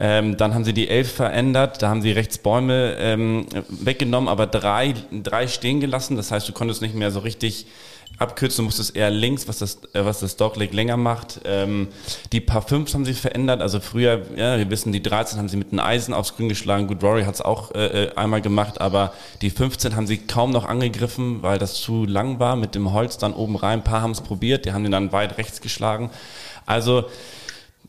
Ähm, 0.03 0.35
dann 0.35 0.55
haben 0.55 0.65
sie 0.65 0.73
die 0.73 0.89
elf 0.89 1.13
verändert, 1.13 1.83
da 1.83 1.89
haben 1.89 2.01
sie 2.01 2.11
rechts 2.11 2.39
Bäume 2.39 2.95
ähm, 2.97 3.45
weggenommen, 3.69 4.29
aber 4.29 4.47
drei, 4.47 4.95
drei 5.11 5.47
stehen 5.47 5.79
gelassen. 5.79 6.17
Das 6.17 6.31
heißt, 6.31 6.49
du 6.49 6.53
konntest 6.53 6.81
nicht 6.81 6.95
mehr 6.95 7.11
so 7.11 7.19
richtig 7.19 7.67
abkürzen, 8.17 8.63
du 8.63 8.63
musstest 8.63 8.95
eher 8.95 9.11
links, 9.11 9.47
was 9.47 9.59
das, 9.59 9.83
äh, 9.93 10.03
was 10.03 10.21
das 10.21 10.37
Dogleg 10.37 10.73
länger 10.73 10.97
macht. 10.97 11.41
Ähm, 11.45 11.89
die 12.31 12.41
Paar 12.41 12.63
5 12.63 12.91
haben 12.95 13.05
sie 13.05 13.13
verändert. 13.13 13.61
Also 13.61 13.79
früher, 13.79 14.23
ja, 14.35 14.57
wir 14.57 14.71
wissen, 14.71 14.91
die 14.91 15.03
13 15.03 15.37
haben 15.37 15.49
sie 15.49 15.57
mit 15.57 15.71
einem 15.71 15.81
Eisen 15.81 16.15
aufs 16.15 16.35
Grün 16.35 16.49
geschlagen. 16.49 16.87
Good 16.87 17.03
Rory 17.03 17.25
hat 17.25 17.35
es 17.35 17.41
auch 17.41 17.75
äh, 17.75 18.05
äh, 18.05 18.15
einmal 18.15 18.41
gemacht, 18.41 18.81
aber 18.81 19.13
die 19.43 19.51
15 19.51 19.95
haben 19.95 20.07
sie 20.07 20.17
kaum 20.17 20.49
noch 20.49 20.65
angegriffen, 20.65 21.43
weil 21.43 21.59
das 21.59 21.75
zu 21.75 22.05
lang 22.05 22.39
war 22.39 22.55
mit 22.55 22.73
dem 22.73 22.91
Holz 22.91 23.19
dann 23.19 23.33
oben 23.33 23.55
rein. 23.55 23.79
Ein 23.79 23.83
paar 23.83 24.01
haben 24.01 24.11
es 24.11 24.21
probiert, 24.21 24.65
die 24.65 24.73
haben 24.73 24.81
den 24.81 24.93
dann 24.93 25.11
weit 25.11 25.37
rechts 25.37 25.61
geschlagen. 25.61 26.09
Also 26.65 27.05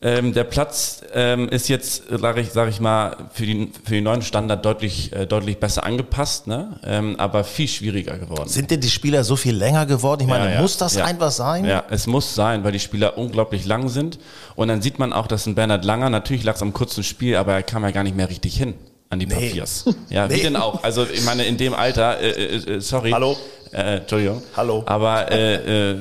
ähm, 0.03 0.33
der 0.33 0.43
Platz 0.43 1.01
ähm, 1.13 1.47
ist 1.47 1.69
jetzt, 1.69 2.03
sage 2.09 2.41
ich, 2.41 2.51
sag 2.51 2.67
ich 2.67 2.81
mal, 2.81 3.15
für, 3.31 3.45
die, 3.45 3.71
für 3.85 3.93
den 3.93 4.03
neuen 4.03 4.21
Standard 4.21 4.65
deutlich, 4.65 5.13
äh, 5.13 5.25
deutlich 5.25 5.59
besser 5.59 5.85
angepasst, 5.85 6.45
ne? 6.45 6.77
ähm, 6.83 7.15
aber 7.17 7.45
viel 7.45 7.69
schwieriger 7.69 8.17
geworden. 8.17 8.49
Sind 8.49 8.69
denn 8.69 8.81
die 8.81 8.89
Spieler 8.89 9.23
so 9.23 9.37
viel 9.37 9.55
länger 9.55 9.85
geworden? 9.85 10.21
Ich 10.23 10.27
meine, 10.27 10.45
ja, 10.45 10.55
ja, 10.55 10.61
muss 10.61 10.77
das 10.77 10.95
ja. 10.95 11.05
einfach 11.05 11.31
sein? 11.31 11.63
Ja, 11.63 11.85
es 11.89 12.05
muss 12.05 12.35
sein, 12.35 12.65
weil 12.65 12.73
die 12.73 12.79
Spieler 12.79 13.17
unglaublich 13.17 13.65
lang 13.65 13.87
sind. 13.87 14.19
Und 14.55 14.67
dann 14.67 14.81
sieht 14.81 14.99
man 14.99 15.13
auch, 15.13 15.27
dass 15.27 15.45
ein 15.45 15.55
Bernhard 15.55 15.85
Langer, 15.85 16.09
natürlich 16.09 16.43
lag 16.43 16.55
es 16.55 16.61
am 16.61 16.73
kurzen 16.73 17.03
Spiel, 17.03 17.37
aber 17.37 17.53
er 17.53 17.63
kam 17.63 17.83
ja 17.83 17.91
gar 17.91 18.03
nicht 18.03 18.17
mehr 18.17 18.29
richtig 18.29 18.57
hin 18.57 18.73
an 19.09 19.19
die 19.19 19.27
nee. 19.27 19.35
Papiers. 19.35 19.85
Ja, 20.09 20.27
nee. 20.27 20.35
wie 20.35 20.41
denn 20.41 20.57
auch? 20.57 20.83
Also 20.83 21.05
ich 21.05 21.23
meine, 21.23 21.45
in 21.45 21.55
dem 21.55 21.73
Alter, 21.73 22.19
äh, 22.19 22.29
äh, 22.29 22.75
äh 22.75 22.79
sorry. 22.81 23.11
Hallo. 23.11 23.37
Äh, 23.71 23.97
Entschuldigung. 23.97 24.43
Hallo. 24.55 24.83
Aber 24.85 25.31
äh, 25.31 25.91
äh, 25.91 25.97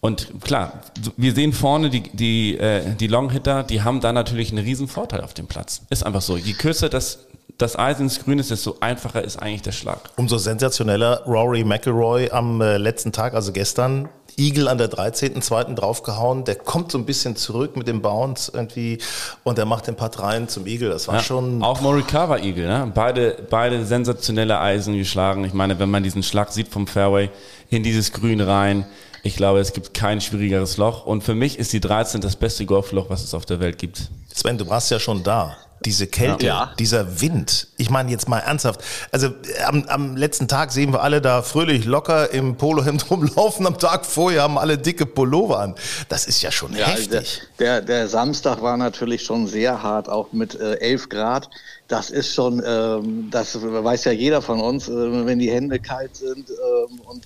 und 0.00 0.40
klar, 0.42 0.80
wir 1.16 1.32
sehen 1.32 1.52
vorne 1.52 1.90
die, 1.90 2.02
die, 2.02 2.58
äh, 2.58 2.94
die 2.94 3.06
Longhitter, 3.06 3.62
die 3.62 3.82
haben 3.82 4.00
da 4.00 4.12
natürlich 4.12 4.50
einen 4.50 4.64
riesen 4.64 4.88
Vorteil 4.88 5.22
auf 5.22 5.34
dem 5.34 5.46
Platz. 5.46 5.82
Ist 5.90 6.04
einfach 6.04 6.22
so. 6.22 6.36
Je 6.36 6.52
kürzer 6.52 6.88
das, 6.88 7.26
das 7.58 7.78
Eis 7.78 7.98
ins 7.98 8.22
Grün 8.22 8.38
ist, 8.38 8.50
desto 8.50 8.76
einfacher 8.80 9.24
ist 9.24 9.36
eigentlich 9.38 9.62
der 9.62 9.72
Schlag. 9.72 10.10
Umso 10.16 10.38
sensationeller 10.38 11.22
Rory 11.26 11.64
McIlroy 11.64 12.30
am 12.30 12.60
äh, 12.60 12.76
letzten 12.76 13.12
Tag, 13.12 13.34
also 13.34 13.52
gestern, 13.52 14.08
Eagle 14.38 14.68
an 14.68 14.78
der 14.78 14.90
13.2. 14.90 15.74
draufgehauen. 15.74 16.44
Der 16.44 16.56
kommt 16.56 16.92
so 16.92 16.98
ein 16.98 17.06
bisschen 17.06 17.36
zurück 17.36 17.76
mit 17.76 17.88
dem 17.88 18.02
Bounce 18.02 18.52
irgendwie 18.54 18.98
und 19.44 19.58
der 19.58 19.64
macht 19.64 19.86
den 19.86 19.96
Part 19.96 20.20
rein 20.20 20.48
zum 20.48 20.66
Eagle. 20.66 20.90
Das 20.90 21.08
war 21.08 21.16
ja, 21.16 21.22
schon. 21.22 21.62
Auch 21.62 21.80
Morikawa 21.80 22.38
Eagle, 22.38 22.66
ne? 22.66 22.92
Beide, 22.94 23.46
beide 23.48 23.84
sensationelle 23.86 24.60
Eisen 24.60 24.96
geschlagen. 24.96 25.44
Ich 25.44 25.54
meine, 25.54 25.78
wenn 25.78 25.90
man 25.90 26.02
diesen 26.02 26.22
Schlag 26.22 26.52
sieht 26.52 26.68
vom 26.68 26.86
Fairway 26.86 27.30
in 27.70 27.82
dieses 27.82 28.12
Grün 28.12 28.40
rein, 28.40 28.86
ich 29.26 29.36
glaube, 29.36 29.58
es 29.60 29.72
gibt 29.72 29.92
kein 29.94 30.20
schwierigeres 30.20 30.76
Loch. 30.76 31.04
Und 31.06 31.22
für 31.24 31.34
mich 31.34 31.58
ist 31.58 31.72
die 31.72 31.80
13 31.80 32.20
das 32.20 32.36
beste 32.36 32.64
Golfloch, 32.64 33.10
was 33.10 33.22
es 33.24 33.34
auf 33.34 33.44
der 33.46 33.60
Welt 33.60 33.78
gibt. 33.78 34.08
Sven, 34.34 34.56
du 34.58 34.68
warst 34.68 34.90
ja 34.90 34.98
schon 34.98 35.22
da. 35.22 35.56
diese 35.84 36.06
Kälte, 36.06 36.46
Ja. 36.46 36.72
dieser 36.78 37.20
Wind. 37.20 37.68
Ich 37.76 37.90
meine 37.90 38.10
jetzt 38.10 38.28
mal 38.28 38.38
ernsthaft. 38.38 38.80
Also 39.12 39.28
am, 39.66 39.84
am 39.88 40.16
letzten 40.16 40.48
Tag 40.48 40.72
sehen 40.72 40.92
wir 40.92 41.02
alle 41.02 41.20
da 41.20 41.42
fröhlich 41.42 41.84
locker 41.84 42.30
im 42.32 42.56
Polohemd 42.56 43.08
rumlaufen. 43.10 43.66
Am 43.66 43.78
Tag 43.78 44.06
vorher 44.06 44.42
haben 44.42 44.58
alle 44.58 44.78
dicke 44.78 45.04
Pullover 45.06 45.60
an. 45.60 45.74
Das 46.08 46.26
ist 46.26 46.40
ja 46.42 46.50
schon 46.50 46.74
Ja, 46.74 46.86
also 46.86 47.08
der, 47.10 47.20
heftig. 47.20 47.42
der, 47.58 47.82
der 47.82 48.08
Samstag 48.08 48.62
war 48.62 48.76
natürlich 48.78 49.22
schon 49.22 49.46
sehr 49.46 49.82
hart, 49.82 50.08
auch 50.08 50.32
mit 50.32 50.54
äh, 50.58 50.74
11 50.80 51.08
Grad. 51.10 51.50
Das 51.88 52.10
ist 52.10 52.34
schon, 52.34 52.62
ähm, 52.66 53.28
das 53.30 53.60
weiß 53.62 54.04
ja 54.06 54.12
jeder 54.12 54.42
von 54.42 54.60
uns, 54.60 54.88
äh, 54.88 55.26
wenn 55.26 55.38
die 55.38 55.50
Hände 55.50 55.78
kalt 55.78 56.16
sind 56.16 56.50
ähm, 56.50 57.00
und 57.00 57.24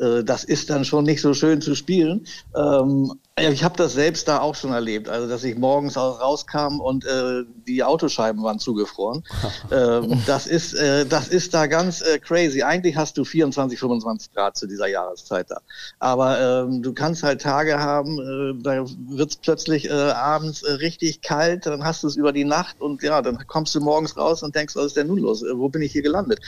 äh, 0.00 0.22
das 0.22 0.44
ist 0.44 0.68
dann 0.68 0.84
schon 0.84 1.04
nicht 1.04 1.22
so 1.22 1.32
schön 1.32 1.60
zu 1.60 1.74
spielen. 1.74 2.26
Ähm, 2.54 3.12
ja, 3.40 3.50
ich 3.50 3.64
habe 3.64 3.76
das 3.78 3.94
selbst 3.94 4.28
da 4.28 4.40
auch 4.40 4.54
schon 4.54 4.72
erlebt, 4.72 5.08
also 5.08 5.26
dass 5.26 5.42
ich 5.42 5.56
morgens 5.56 5.96
au- 5.96 6.10
rauskam 6.10 6.80
und 6.80 7.06
äh, 7.06 7.44
die 7.66 7.82
Autoscheiben 7.82 8.42
waren 8.42 8.58
zugefroren. 8.58 9.22
ähm, 9.70 10.22
das 10.26 10.46
ist, 10.46 10.74
äh, 10.74 11.06
das 11.06 11.28
ist 11.28 11.54
da 11.54 11.66
ganz 11.66 12.02
äh, 12.02 12.18
crazy. 12.18 12.62
Eigentlich 12.62 12.94
hast 12.94 13.16
du 13.16 13.24
24, 13.24 13.78
25 13.78 14.32
Grad 14.34 14.56
zu 14.58 14.66
dieser 14.66 14.86
Jahreszeit 14.86 15.50
da, 15.50 15.60
aber 15.98 16.64
ähm, 16.68 16.82
du 16.82 16.92
kannst 16.92 17.22
halt 17.22 17.40
Tage 17.40 17.78
haben, 17.80 18.18
äh, 18.18 18.62
da 18.62 18.84
wird's 19.08 19.36
plötzlich 19.36 19.88
äh, 19.88 19.92
abends 19.92 20.62
äh, 20.62 20.72
richtig 20.72 21.22
kalt, 21.22 21.64
dann 21.64 21.84
hast 21.84 22.02
du 22.02 22.08
es 22.08 22.16
über 22.16 22.32
die 22.32 22.44
Nacht 22.44 22.82
und 22.82 23.02
ja, 23.02 23.22
dann 23.22 23.38
kommst 23.46 23.74
du 23.74 23.80
morgens 23.80 24.14
raus 24.18 24.42
und 24.42 24.54
denkst, 24.54 24.76
was 24.76 24.86
ist 24.86 24.96
denn 24.98 25.06
nun 25.06 25.18
los? 25.18 25.42
Wo 25.54 25.70
bin 25.70 25.80
ich 25.80 25.92
hier 25.92 26.02
gelandet? 26.02 26.40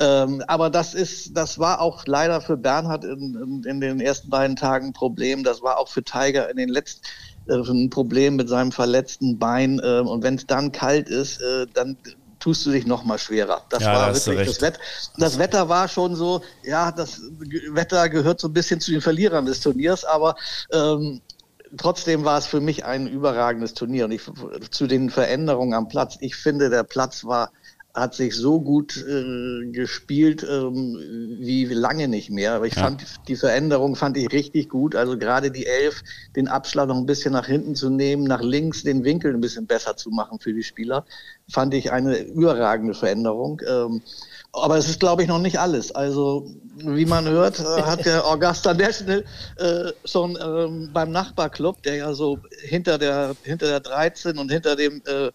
Ähm, 0.00 0.42
aber 0.48 0.70
das 0.70 0.94
ist, 0.94 1.36
das 1.36 1.58
war 1.60 1.80
auch 1.80 2.04
leider 2.06 2.40
für 2.40 2.56
Bernhard 2.56 3.04
in, 3.04 3.34
in, 3.36 3.64
in 3.64 3.80
den 3.80 4.00
ersten 4.00 4.28
beiden 4.30 4.56
Tagen 4.56 4.88
ein 4.88 4.92
Problem. 4.92 5.44
Das 5.44 5.62
war 5.62 5.78
auch 5.78 5.88
für 5.88 6.02
Tiger 6.02 6.31
in 6.40 6.56
den 6.56 6.68
letzten 6.68 7.02
äh, 7.46 7.54
ein 7.56 7.90
Problem 7.90 8.36
mit 8.36 8.48
seinem 8.48 8.72
verletzten 8.72 9.38
Bein. 9.38 9.78
Äh, 9.80 10.00
und 10.00 10.22
wenn 10.22 10.36
es 10.36 10.46
dann 10.46 10.72
kalt 10.72 11.08
ist, 11.08 11.40
äh, 11.40 11.66
dann 11.72 11.98
tust 12.38 12.66
du 12.66 12.70
dich 12.70 12.86
noch 12.86 13.04
mal 13.04 13.18
schwerer. 13.18 13.66
Das 13.70 13.82
Ja, 13.82 13.92
war 13.92 14.14
wirklich 14.14 14.42
das, 14.44 14.60
Wett 14.60 14.78
das 15.16 15.38
Wetter 15.38 15.68
war 15.68 15.88
schon 15.88 16.16
so, 16.16 16.42
ja, 16.62 16.90
das 16.92 17.20
Wetter 17.72 18.08
gehört 18.08 18.40
so 18.40 18.48
ein 18.48 18.52
bisschen 18.52 18.80
zu 18.80 18.90
den 18.90 19.00
Verlierern 19.00 19.46
des 19.46 19.60
Turniers, 19.60 20.04
aber 20.04 20.34
ähm, 20.72 21.22
trotzdem 21.76 22.24
war 22.24 22.38
es 22.38 22.46
für 22.46 22.60
mich 22.60 22.84
ein 22.84 23.06
überragendes 23.06 23.74
Turnier. 23.74 24.06
Und 24.06 24.12
ich, 24.12 24.22
zu 24.70 24.86
den 24.86 25.10
Veränderungen 25.10 25.74
am 25.74 25.88
Platz, 25.88 26.16
ich 26.20 26.36
finde, 26.36 26.68
der 26.70 26.84
Platz 26.84 27.24
war 27.24 27.52
hat 27.94 28.14
sich 28.14 28.34
so 28.34 28.60
gut 28.60 28.96
äh, 28.96 29.66
gespielt 29.70 30.46
ähm, 30.48 30.96
wie 31.40 31.66
lange 31.66 32.08
nicht 32.08 32.30
mehr. 32.30 32.54
Aber 32.54 32.66
ich 32.66 32.74
Ja. 32.74 32.82
fand 32.84 33.04
die 33.28 33.36
Veränderung 33.36 33.96
fand 33.96 34.16
ich 34.16 34.32
richtig 34.32 34.70
gut. 34.70 34.96
Also 34.96 35.18
gerade 35.18 35.50
die 35.50 35.66
Elf, 35.66 36.02
den 36.34 36.48
Abschlag 36.48 36.88
noch 36.88 36.96
ein 36.96 37.04
bisschen 37.06 37.32
nach 37.32 37.46
hinten 37.46 37.74
zu 37.74 37.90
nehmen, 37.90 38.24
nach 38.24 38.40
links 38.40 38.82
den 38.82 39.04
Winkel 39.04 39.34
ein 39.34 39.40
bisschen 39.42 39.66
besser 39.66 39.96
zu 39.96 40.10
machen 40.10 40.38
für 40.40 40.54
die 40.54 40.62
Spieler, 40.62 41.04
fand 41.50 41.74
ich 41.74 41.92
eine 41.92 42.18
überragende 42.18 42.94
Veränderung. 42.94 43.60
Ähm, 43.68 44.02
aber 44.54 44.76
es 44.78 44.88
ist, 44.88 45.00
glaube 45.00 45.22
ich, 45.22 45.28
noch 45.28 45.38
nicht 45.38 45.58
alles. 45.58 45.92
Also, 45.92 46.50
wie 46.76 47.06
man 47.06 47.26
hört, 47.28 47.58
äh, 47.58 47.62
hat 47.62 48.04
der 48.06 48.26
Augusta 48.26 48.72
National 48.74 49.24
äh, 49.56 49.92
schon 50.04 50.38
ähm, 50.42 50.90
beim 50.92 51.10
Nachbarclub, 51.10 51.82
der 51.82 51.96
ja 51.96 52.14
so 52.14 52.38
hinter 52.62 52.98
der, 52.98 53.36
hinter 53.42 53.66
der 53.66 53.80
13 53.80 54.38
und 54.38 54.50
hinter 54.50 54.76
dem 54.76 55.02
äh, 55.06 55.30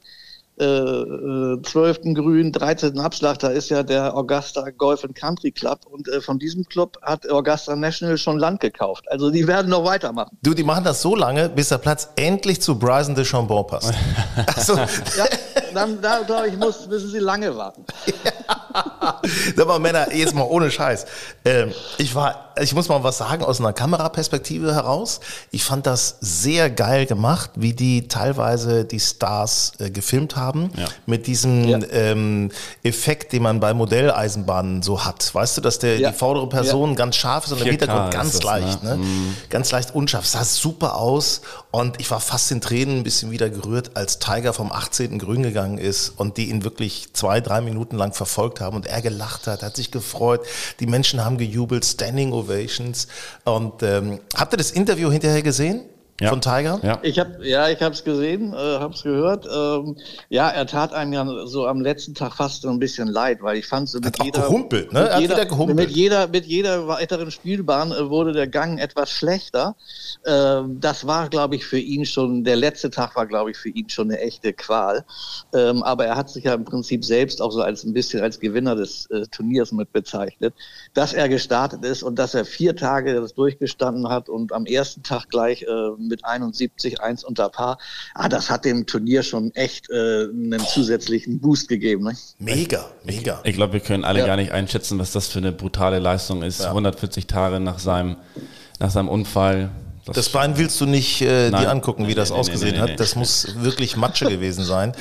äh, 0.60 0.66
äh, 0.66 1.62
12. 1.62 2.16
Grün, 2.16 2.52
13. 2.52 3.00
Abschlag, 3.00 3.38
da 3.40 3.50
ist 3.50 3.70
ja 3.70 3.84
der 3.84 4.16
Augusta 4.16 4.70
Golf 4.72 5.04
and 5.04 5.16
Country 5.16 5.52
Club 5.52 5.82
und 5.90 6.08
äh, 6.08 6.20
von 6.22 6.40
diesem 6.40 6.66
Club 6.66 6.98
hat 7.02 7.30
Augusta 7.30 7.76
National 7.76 8.18
schon 8.18 8.40
Land 8.40 8.60
gekauft. 8.60 9.06
Also 9.10 9.30
die 9.30 9.48
werden 9.48 9.70
noch 9.70 9.86
weitermachen. 9.86 10.38
Du, 10.42 10.54
die 10.54 10.64
machen 10.64 10.84
das 10.84 11.02
so 11.02 11.16
lange, 11.16 11.50
bis 11.50 11.70
der 11.70 11.78
Platz 11.78 12.10
endlich 12.16 12.62
zu 12.62 12.78
Bryson 12.78 13.16
de 13.16 13.24
Chambon 13.24 13.68
passt. 13.68 13.94
Also, 14.56 14.76
Ja, 14.76 15.26
dann 15.74 16.02
da 16.02 16.22
glaube 16.22 16.48
ich, 16.48 16.58
muss, 16.58 16.88
müssen 16.88 17.10
sie 17.10 17.20
lange 17.20 17.56
warten. 17.56 17.86
Sag 19.56 19.68
mal, 19.68 19.80
Männer, 19.80 20.14
jetzt 20.14 20.36
mal 20.36 20.44
ohne 20.44 20.70
Scheiß. 20.72 21.06
Ähm, 21.46 21.72
ich 21.98 22.14
war, 22.16 22.54
ich 22.62 22.74
muss 22.74 22.90
mal 22.90 23.04
was 23.04 23.18
sagen 23.18 23.44
aus 23.44 23.60
einer 23.60 23.74
Kameraperspektive 23.74 24.74
heraus. 24.74 25.20
Ich 25.52 25.64
fand 25.64 25.86
das 25.88 26.18
sehr 26.22 26.70
geil 26.70 27.06
gemacht, 27.06 27.52
wie 27.56 27.74
die 27.74 28.08
teilweise 28.08 28.86
die 28.86 29.00
Stars 29.00 29.74
äh, 29.80 29.90
gefilmt 29.90 30.36
haben. 30.36 30.72
Ja. 30.76 30.86
Mit 31.06 31.28
diesem 31.28 31.68
Ja. 31.68 31.80
ähm, 31.92 32.52
Effekt, 32.84 33.34
den 33.34 33.44
man 33.44 33.60
bei 33.60 33.74
Modelleisenbahnen 33.74 34.82
so 34.84 35.06
hat. 35.06 35.34
Weißt 35.34 35.58
du, 35.58 35.62
dass 35.62 35.80
der, 35.80 36.00
Ja. 36.00 36.12
die 36.12 36.18
vordere 36.18 36.48
Person 36.50 36.96
ganz 36.96 37.16
scharf 37.16 37.46
ist 37.46 37.52
und 37.54 37.60
4K 37.62 37.70
Hintergrund 37.70 38.12
ganz 38.12 38.34
das, 38.34 38.44
leicht, 38.44 38.84
ne? 38.84 38.98
ne? 38.98 39.06
Ganz 39.50 39.72
leicht 39.72 39.94
unscharf. 39.96 40.26
Sah 40.26 40.44
super 40.44 40.96
aus 40.96 41.42
und 41.72 42.00
ich 42.00 42.10
war 42.12 42.20
fast 42.20 42.52
in 42.52 42.62
Tränen 42.62 42.98
ein 42.98 43.04
bisschen 43.04 43.32
wieder 43.32 43.50
gerührt, 43.50 43.92
als 43.96 44.20
Tiger 44.20 44.54
vom 44.54 44.72
18. 44.72 45.20
Grün 45.20 45.44
gegangen 45.44 45.78
ist 45.78 46.10
und 46.18 46.38
die 46.38 46.50
ihn 46.50 46.64
wirklich 46.64 47.14
zwei, 47.14 47.40
drei 47.42 47.62
Minuten 47.62 47.96
lang 47.98 48.14
verfolgt 48.14 48.60
haben 48.62 48.67
und 48.76 48.88
er 48.88 49.02
gelacht 49.02 49.48
hat, 49.48 49.64
hat 49.64 49.76
sich 49.76 49.92
gefreut. 49.92 50.46
Die 50.80 50.88
Menschen 50.88 51.24
haben 51.24 51.38
gejubelt, 51.38 51.86
Standing 51.86 52.34
Ovations. 52.34 53.08
Und 53.44 53.84
ähm, 53.84 54.20
habt 54.36 54.54
ihr 54.54 54.58
das 54.58 54.72
Interview 54.72 55.12
hinterher 55.12 55.42
gesehen? 55.42 55.86
Ja. 56.20 56.30
Von 56.30 56.42
Tiger? 56.42 56.80
Ja. 56.82 57.00
Ich 57.04 57.20
habe 57.20 57.48
ja, 57.48 57.70
ich 57.70 57.80
habe 57.80 57.94
es 57.94 58.04
gesehen, 58.04 58.52
äh, 58.52 58.56
habe 58.56 58.92
es 58.96 59.04
gehört. 59.04 59.46
Ähm, 59.46 59.98
ja, 60.30 60.50
er 60.50 60.66
tat 60.66 60.92
einem 60.92 61.14
ja 61.14 61.46
so 61.46 61.68
am 61.68 61.80
letzten 61.80 62.16
Tag 62.16 62.34
fast 62.34 62.64
so 62.64 62.70
ein 62.70 62.80
bisschen 62.80 63.08
leid, 63.08 63.44
weil 63.44 63.58
ich 63.58 63.68
fand 63.68 63.88
so 63.88 64.00
mit 64.00 64.18
Hat 64.18 64.26
jeder 64.26 64.42
gehumpelt, 64.42 64.92
ne? 64.92 65.02
Mit 65.04 65.12
hat 65.12 65.22
jeder, 65.22 65.46
gehumpelt. 65.46 65.78
Mit 65.78 65.92
jeder, 65.92 66.28
mit 66.28 66.46
jeder 66.48 66.88
weiteren 66.88 67.30
Spielbahn 67.30 67.92
äh, 67.92 68.10
wurde 68.10 68.34
der 68.34 68.48
Gang 68.48 68.80
etwas 68.80 69.12
schlechter. 69.12 69.76
Ähm, 70.26 70.80
das 70.80 71.06
war, 71.06 71.30
glaube 71.30 71.56
ich, 71.56 71.66
für 71.66 71.78
ihn 71.78 72.04
schon. 72.04 72.44
Der 72.44 72.56
letzte 72.56 72.90
Tag 72.90 73.16
war, 73.16 73.28
glaube 73.28 73.52
ich, 73.52 73.58
für 73.58 73.70
ihn 73.70 73.88
schon 73.88 74.10
eine 74.10 74.20
echte 74.20 74.54
Qual. 74.54 75.06
Ähm, 75.54 75.84
aber 75.84 76.08
er 76.08 76.16
hat 76.16 76.32
sich 76.32 76.46
ja 76.46 76.56
im 76.56 76.66
Prinzip 76.66 77.06
selbst 77.06 77.44
auch 77.44 77.52
so 77.52 77.62
als 77.62 77.84
ein 77.84 77.94
bisschen 77.94 78.24
als 78.24 78.40
Gewinner 78.40 78.76
des 78.76 79.06
äh, 79.12 79.28
Turniers 79.28 79.72
mit 79.72 79.94
bezeichnet, 79.94 80.56
dass 80.96 81.14
er 81.14 81.30
gestartet 81.30 81.86
ist 81.86 82.02
und 82.02 82.18
dass 82.18 82.34
er 82.34 82.44
vier 82.44 82.76
Tage 82.76 83.14
das 83.14 83.36
durchgestanden 83.36 84.10
hat 84.10 84.30
und 84.30 84.52
am 84.52 84.66
ersten 84.66 85.04
Tag 85.04 85.30
gleich 85.30 85.62
äh, 85.62 86.07
mit 86.08 86.26
71 86.26 87.02
eins 87.02 87.24
unter 87.24 87.50
Paar. 87.50 87.78
Ah, 88.14 88.30
das 88.30 88.50
hat 88.50 88.66
dem 88.66 88.86
Turnier 88.86 89.24
schon 89.24 89.52
echt 89.56 89.90
äh, 89.90 90.24
einen 90.30 90.60
zusätzlichen 90.60 91.40
Boost 91.40 91.68
gegeben. 91.70 92.04
Ne? 92.06 92.18
Mega, 92.40 92.86
mega. 93.04 93.40
Ich 93.44 93.56
glaube, 93.56 93.74
wir 93.74 93.80
können 93.80 94.04
alle 94.04 94.20
Ja. 94.20 94.26
gar 94.26 94.36
nicht 94.36 94.52
einschätzen, 94.52 95.00
was 95.00 95.12
das 95.12 95.28
für 95.28 95.40
eine 95.40 95.52
brutale 95.52 96.00
Leistung 96.00 96.44
ist. 96.44 96.62
140 96.66 97.28
Tage 97.28 97.60
nach 97.60 97.80
seinem, 97.80 98.18
nach 98.80 98.92
seinem 98.92 99.10
Unfall. 99.10 99.70
Das 100.16 100.30
Bein 100.30 100.58
willst 100.58 100.80
du 100.82 100.86
nicht 100.86 101.22
äh, 101.22 101.50
Nein. 101.50 101.62
dir 101.64 101.70
angucken, 101.70 102.04
wie 102.04 102.10
Nee, 102.10 102.16
das 102.16 102.30
nee, 102.30 102.36
ausgesehen 102.38 102.80
hat. 102.80 103.00
Das 103.00 103.16
muss 103.16 103.48
wirklich 103.60 103.98
Matsche 103.98 104.26
gewesen 104.26 104.64
sein. 104.64 104.94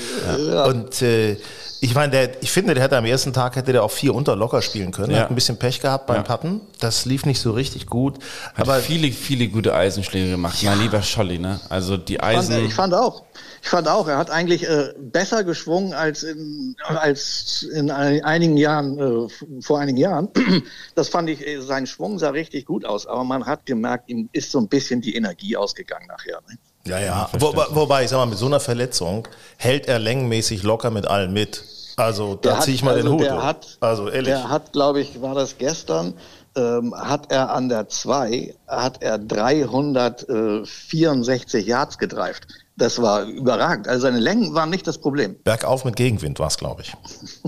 Und 0.66 1.02
äh, 1.02 1.36
ich 1.80 1.94
meine, 1.94 2.10
der, 2.10 2.42
ich 2.42 2.50
finde, 2.50 2.74
der 2.74 2.82
hätte 2.82 2.96
am 2.96 3.04
ersten 3.04 3.32
Tag 3.32 3.54
hätte 3.56 3.72
der 3.72 3.84
auch 3.84 3.90
vier 3.90 4.14
unter 4.14 4.34
locker 4.34 4.62
spielen 4.62 4.92
können. 4.92 5.12
Ja. 5.12 5.20
Hat 5.20 5.30
ein 5.30 5.34
bisschen 5.34 5.58
Pech 5.58 5.80
gehabt 5.80 6.06
beim 6.06 6.16
Ja. 6.16 6.22
Patten. 6.22 6.60
Das 6.80 7.04
lief 7.04 7.26
nicht 7.26 7.40
so 7.40 7.52
richtig 7.52 7.86
gut. 7.86 8.18
Hat 8.54 8.66
Aber 8.68 8.78
viele, 8.80 9.12
viele 9.12 9.48
gute 9.48 9.74
Eisenschläge 9.74 10.30
gemacht. 10.30 10.56
Mein 10.62 10.80
lieber 10.80 11.02
Scholli, 11.02 11.38
ne? 11.38 11.60
Also 11.68 11.96
die 11.96 12.16
fand, 12.16 12.24
Eisen. 12.38 12.64
ich 12.64 12.74
fand 12.74 12.94
auch. 12.94 13.22
Ich 13.66 13.70
fand 13.70 13.88
auch, 13.88 14.06
er 14.06 14.16
hat 14.16 14.30
eigentlich 14.30 14.62
äh, 14.68 14.94
besser 14.96 15.42
geschwungen 15.42 15.92
als 15.92 16.22
in, 16.22 16.76
als 16.86 17.64
in 17.74 17.90
ein, 17.90 18.24
einigen 18.24 18.56
Jahren, 18.56 18.96
äh, 18.96 19.60
vor 19.60 19.80
einigen 19.80 19.98
Jahren. 19.98 20.28
Das 20.94 21.08
fand 21.08 21.28
ich, 21.28 21.44
äh, 21.44 21.60
sein 21.60 21.88
Schwung 21.88 22.20
sah 22.20 22.30
richtig 22.30 22.64
gut 22.64 22.84
aus, 22.84 23.08
aber 23.08 23.24
man 23.24 23.44
hat 23.44 23.66
gemerkt, 23.66 24.08
ihm 24.08 24.28
ist 24.30 24.52
so 24.52 24.60
ein 24.60 24.68
bisschen 24.68 25.00
die 25.00 25.16
Energie 25.16 25.56
ausgegangen 25.56 26.06
nachher. 26.06 26.40
Ne? 26.48 26.58
ja, 26.84 27.00
ja. 27.00 27.28
Wo, 27.40 27.52
wobei, 27.70 28.04
ich 28.04 28.10
sag 28.10 28.18
mal, 28.18 28.26
mit 28.26 28.38
so 28.38 28.46
einer 28.46 28.60
Verletzung 28.60 29.26
hält 29.56 29.88
er 29.88 29.98
längenmäßig 29.98 30.62
locker 30.62 30.90
mit 30.92 31.08
allen 31.08 31.32
mit. 31.32 31.64
Also 31.96 32.36
da 32.36 32.60
ziehe 32.60 32.76
ich 32.76 32.84
mal 32.84 32.94
den 32.94 33.06
also 33.06 33.14
Hut. 33.14 33.22
der 33.24 33.42
hat- 33.42 33.78
also 33.80 34.08
ehrlich. 34.08 34.28
Der 34.32 34.48
hat, 34.48 34.72
glaube 34.74 35.00
ich, 35.00 35.20
war 35.20 35.34
das 35.34 35.58
gestern, 35.58 36.14
ähm, 36.56 36.94
hat 36.96 37.30
er 37.30 37.52
an 37.52 37.68
der 37.68 37.88
2, 37.88 38.54
hat 38.66 39.02
er 39.02 39.18
364 39.18 41.66
Yards 41.66 41.98
gedreift. 41.98 42.46
Das 42.78 43.00
war 43.00 43.24
überragend. 43.24 43.88
Also 43.88 44.02
seine 44.02 44.18
Längen 44.18 44.54
waren 44.54 44.68
nicht 44.68 44.86
das 44.86 44.98
Problem. 44.98 45.36
Bergauf 45.44 45.86
mit 45.86 45.96
Gegenwind 45.96 46.38
war 46.38 46.48
es, 46.48 46.58
glaube 46.58 46.82
ich. 46.82 46.92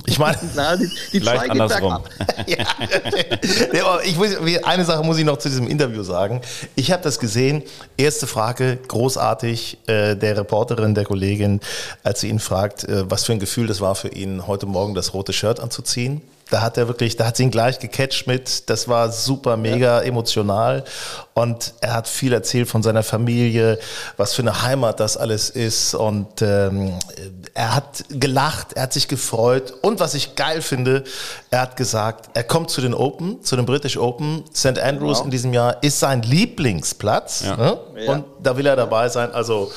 Ich 0.07 0.19
meine, 0.19 0.39
Na, 0.55 0.75
die, 0.75 0.89
die 1.13 1.19
Leicht 1.19 1.45
zwei 1.45 1.51
andersrum. 1.51 1.99
ja. 2.47 2.65
ich 4.05 4.17
muss, 4.17 4.31
eine 4.63 4.87
Sache 4.87 5.05
muss 5.05 5.19
ich 5.19 5.27
noch 5.27 5.37
zu 5.37 5.51
diesem 5.51 5.69
Interview 5.69 6.03
sagen. 6.03 6.41
Ich 6.77 6.93
habe 6.93 7.03
das 7.03 7.19
gesehen. 7.19 7.63
Erste 7.99 8.27
Frage, 8.27 8.79
großartig, 8.89 9.77
äh, 9.87 10.17
der 10.17 10.39
Reporterin, 10.39 10.95
der 10.95 11.05
Kollegin, 11.05 11.61
als 12.05 12.21
sie 12.21 12.29
ihn 12.29 12.39
fragt, 12.39 12.85
äh, 12.85 13.11
was 13.11 13.25
für 13.25 13.33
ein 13.33 13.39
Gefühl 13.39 13.67
das 13.67 13.83
war 13.83 13.97
für 13.97 14.09
ihn, 14.09 14.47
heute 14.47 14.65
Morgen 14.65 14.95
das 14.95 15.13
rote 15.13 15.35
Shirt 15.35 15.61
anzuziehen. 15.61 16.23
Da 16.51 16.63
hat 16.63 16.79
er 16.79 16.89
wirklich, 16.89 17.17
da 17.17 17.27
hat 17.27 17.37
sie 17.37 17.43
ihn 17.43 17.51
gleich 17.51 17.79
gecatcht 17.79 18.27
mit. 18.27 18.71
Das 18.71 18.89
war 18.89 19.13
super, 19.13 19.57
mega 19.59 20.01
emotional. 20.01 20.83
Und 21.35 21.75
er 21.83 21.93
hat 21.93 22.09
viel 22.09 22.33
erzählt 22.33 22.69
von 22.69 22.83
seiner 22.83 23.03
Familie, 23.03 23.79
was 24.17 24.33
für 24.35 24.43
eine 24.43 24.63
Heimat 24.63 24.99
das 24.99 25.17
alles 25.19 25.51
ist. 25.51 25.95
Und 25.95 26.41
ähm, 26.41 26.95
er 27.55 27.75
hat 27.75 28.05
gelacht, 28.09 28.73
er 28.73 28.85
hat 28.85 28.93
sich 28.95 29.09
gefreut. 29.09 29.75
Und 29.83 30.01
was 30.01 30.15
ich 30.15 30.37
geil 30.37 30.63
finde, 30.63 31.05
er 31.51 31.61
hat 31.61 31.77
gesagt, 31.77 32.31
er 32.35 32.45
kommt 32.45 32.71
zu 32.71 32.81
den 32.81 32.95
Open, 32.95 33.43
zu 33.45 33.55
den 33.55 33.67
British 33.67 33.99
Open. 33.99 34.45
St. 34.55 34.79
Andrews 34.79 35.19
Genau. 35.19 35.25
in 35.27 35.31
diesem 35.31 35.53
Jahr 35.53 35.83
ist 35.83 36.01
sein 36.01 36.23
Lieblingsplatz. 36.23 37.43
Ja. 37.45 37.57
Ne? 37.57 37.79
Ja. 37.99 38.13
Und 38.13 38.25
da 38.43 38.57
will 38.57 38.67
er 38.67 38.77
dabei 38.77 39.09
sein. 39.11 39.33
Also, 39.33 39.71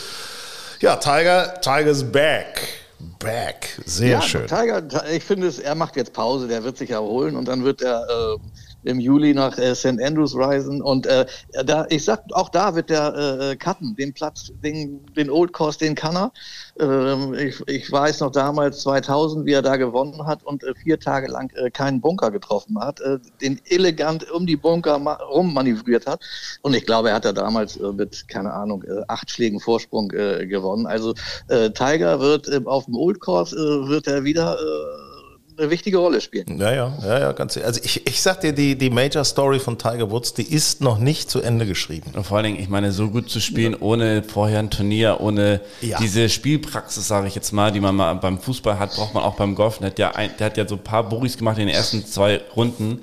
ja, 0.80 0.96
Tiger, 0.96 1.60
Tiger's 1.62 2.04
back. 2.04 2.81
Back. 3.20 3.80
Sehr 3.86 4.10
ja, 4.10 4.22
schön. 4.22 4.48
Tiger, 4.48 4.84
ich 5.12 5.24
finde 5.24 5.48
es, 5.48 5.60
er 5.60 5.76
macht 5.76 5.96
jetzt 5.96 6.14
Pause, 6.14 6.48
der 6.48 6.64
wird 6.64 6.78
sich 6.78 6.90
erholen 6.90 7.36
und 7.36 7.48
dann 7.48 7.64
wird 7.64 7.82
er 7.82 8.02
äh, 8.10 8.38
im 8.84 9.00
Juli 9.00 9.34
nach 9.34 9.58
äh, 9.58 9.76
St. 9.76 10.02
Andrews 10.02 10.36
reisen. 10.36 10.82
Und 10.82 11.06
äh, 11.06 11.26
da, 11.66 11.86
ich 11.90 12.04
sag, 12.04 12.24
auch 12.32 12.50
da 12.50 12.76
wird 12.76 12.90
der 12.90 13.16
äh, 13.16 13.56
cutten, 13.56 13.96
den 13.96 14.14
Platz, 14.14 14.52
den, 14.64 15.06
den 15.16 15.30
Old 15.30 15.54
Course, 15.54 15.80
den 15.80 15.96
kann 15.96 16.16
er. 16.16 16.32
Ähm, 16.80 17.34
ich, 17.34 17.62
ich 17.68 17.92
weiß 17.92 18.22
noch 18.22 18.32
damals 18.32 18.82
2000, 18.82 19.46
wie 19.46 19.54
er 19.54 19.62
da 19.62 19.76
gewonnen 19.76 20.26
hat 20.26 20.44
und 20.44 20.64
äh, 20.64 20.74
vier 20.76 21.00
Tage 21.00 21.28
lang 21.28 21.52
äh, 21.56 21.70
keinen 21.70 22.02
Bunker 22.02 22.32
getroffen 22.32 22.80
hat, 22.80 23.00
äh, 23.02 23.20
den 23.42 23.60
elegant 23.66 24.30
um 24.32 24.46
die 24.46 24.58
Bunker 24.58 24.96
rummanövriert 24.96 26.08
hat. 26.08 26.22
Und 26.62 26.74
ich 26.74 26.86
glaube, 26.86 27.10
er 27.10 27.16
hat 27.16 27.26
da 27.26 27.34
damals 27.34 27.78
äh, 27.78 27.92
mit, 27.92 28.28
keine 28.28 28.54
Ahnung, 28.54 28.84
äh, 28.84 29.04
acht 29.08 29.30
Schlägen 29.30 29.60
Vorsprung 29.60 30.12
äh, 30.12 30.48
gewonnen. 30.48 30.88
Also 30.88 31.14
äh, 31.48 31.70
Tiger 31.72 32.20
wird 32.20 32.48
äh, 32.48 32.62
auf 32.66 32.86
dem 32.86 32.96
Old 32.96 33.20
Course, 33.20 33.56
äh, 33.56 33.90
wird 33.90 34.08
er 34.08 34.24
wieder 34.24 34.58
äh, 34.58 35.11
eine 35.58 35.70
wichtige 35.70 35.98
Rolle 35.98 36.22
spielen. 36.22 36.60
Ja, 36.60 36.74
ja, 36.74 36.98
ja, 37.04 37.20
ja, 37.20 37.32
ganz. 37.34 37.58
Also 37.58 37.82
ich, 37.84 38.08
ich 38.08 38.22
sag 38.22 38.42
dir, 38.42 38.54
die, 38.54 38.78
die 38.78 38.90
Major 38.90 39.24
Story 39.24 39.60
von 39.60 39.78
Tiger 39.78 40.10
Woods, 40.12 40.34
die 40.34 40.44
ist 40.44 40.82
noch 40.82 40.98
nicht 40.98 41.30
zu 41.30 41.42
Ende 41.42 41.66
geschrieben. 41.66 42.12
Und 42.14 42.26
vor 42.26 42.38
allen 42.38 42.46
Dingen, 42.46 42.60
ich 42.60 42.70
meine, 42.70 42.92
so 42.92 43.10
gut 43.10 43.30
zu 43.30 43.40
spielen, 43.40 43.76
ohne 43.76 44.24
vorher 44.24 44.60
ein 44.60 44.70
Turnier, 44.70 45.18
ohne 45.20 45.62
Ja. 45.82 45.98
diese 46.00 46.30
Spielpraxis, 46.30 47.08
sage 47.08 47.28
ich 47.28 47.36
jetzt 47.36 47.52
mal, 47.52 47.72
die 47.72 47.80
man 47.80 47.96
mal 47.96 48.14
beim 48.16 48.40
Fußball 48.40 48.80
hat, 48.80 48.96
braucht 48.96 49.14
man 49.14 49.24
auch 49.24 49.36
beim 49.36 49.56
Golf. 49.56 49.78
Der 49.80 49.88
hat 49.88 50.00
ja, 50.00 50.12
ein, 50.12 50.32
der 50.40 50.48
hat 50.48 50.58
ja 50.58 50.68
so 50.68 50.76
ein 50.76 50.84
paar 50.84 51.08
Bogies 51.08 51.38
gemacht 51.38 51.58
in 51.58 51.68
den 51.68 51.76
ersten 51.76 52.06
zwei 52.06 52.42
Runden, 52.56 53.00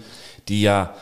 die 0.48 0.62
ja 0.62 0.94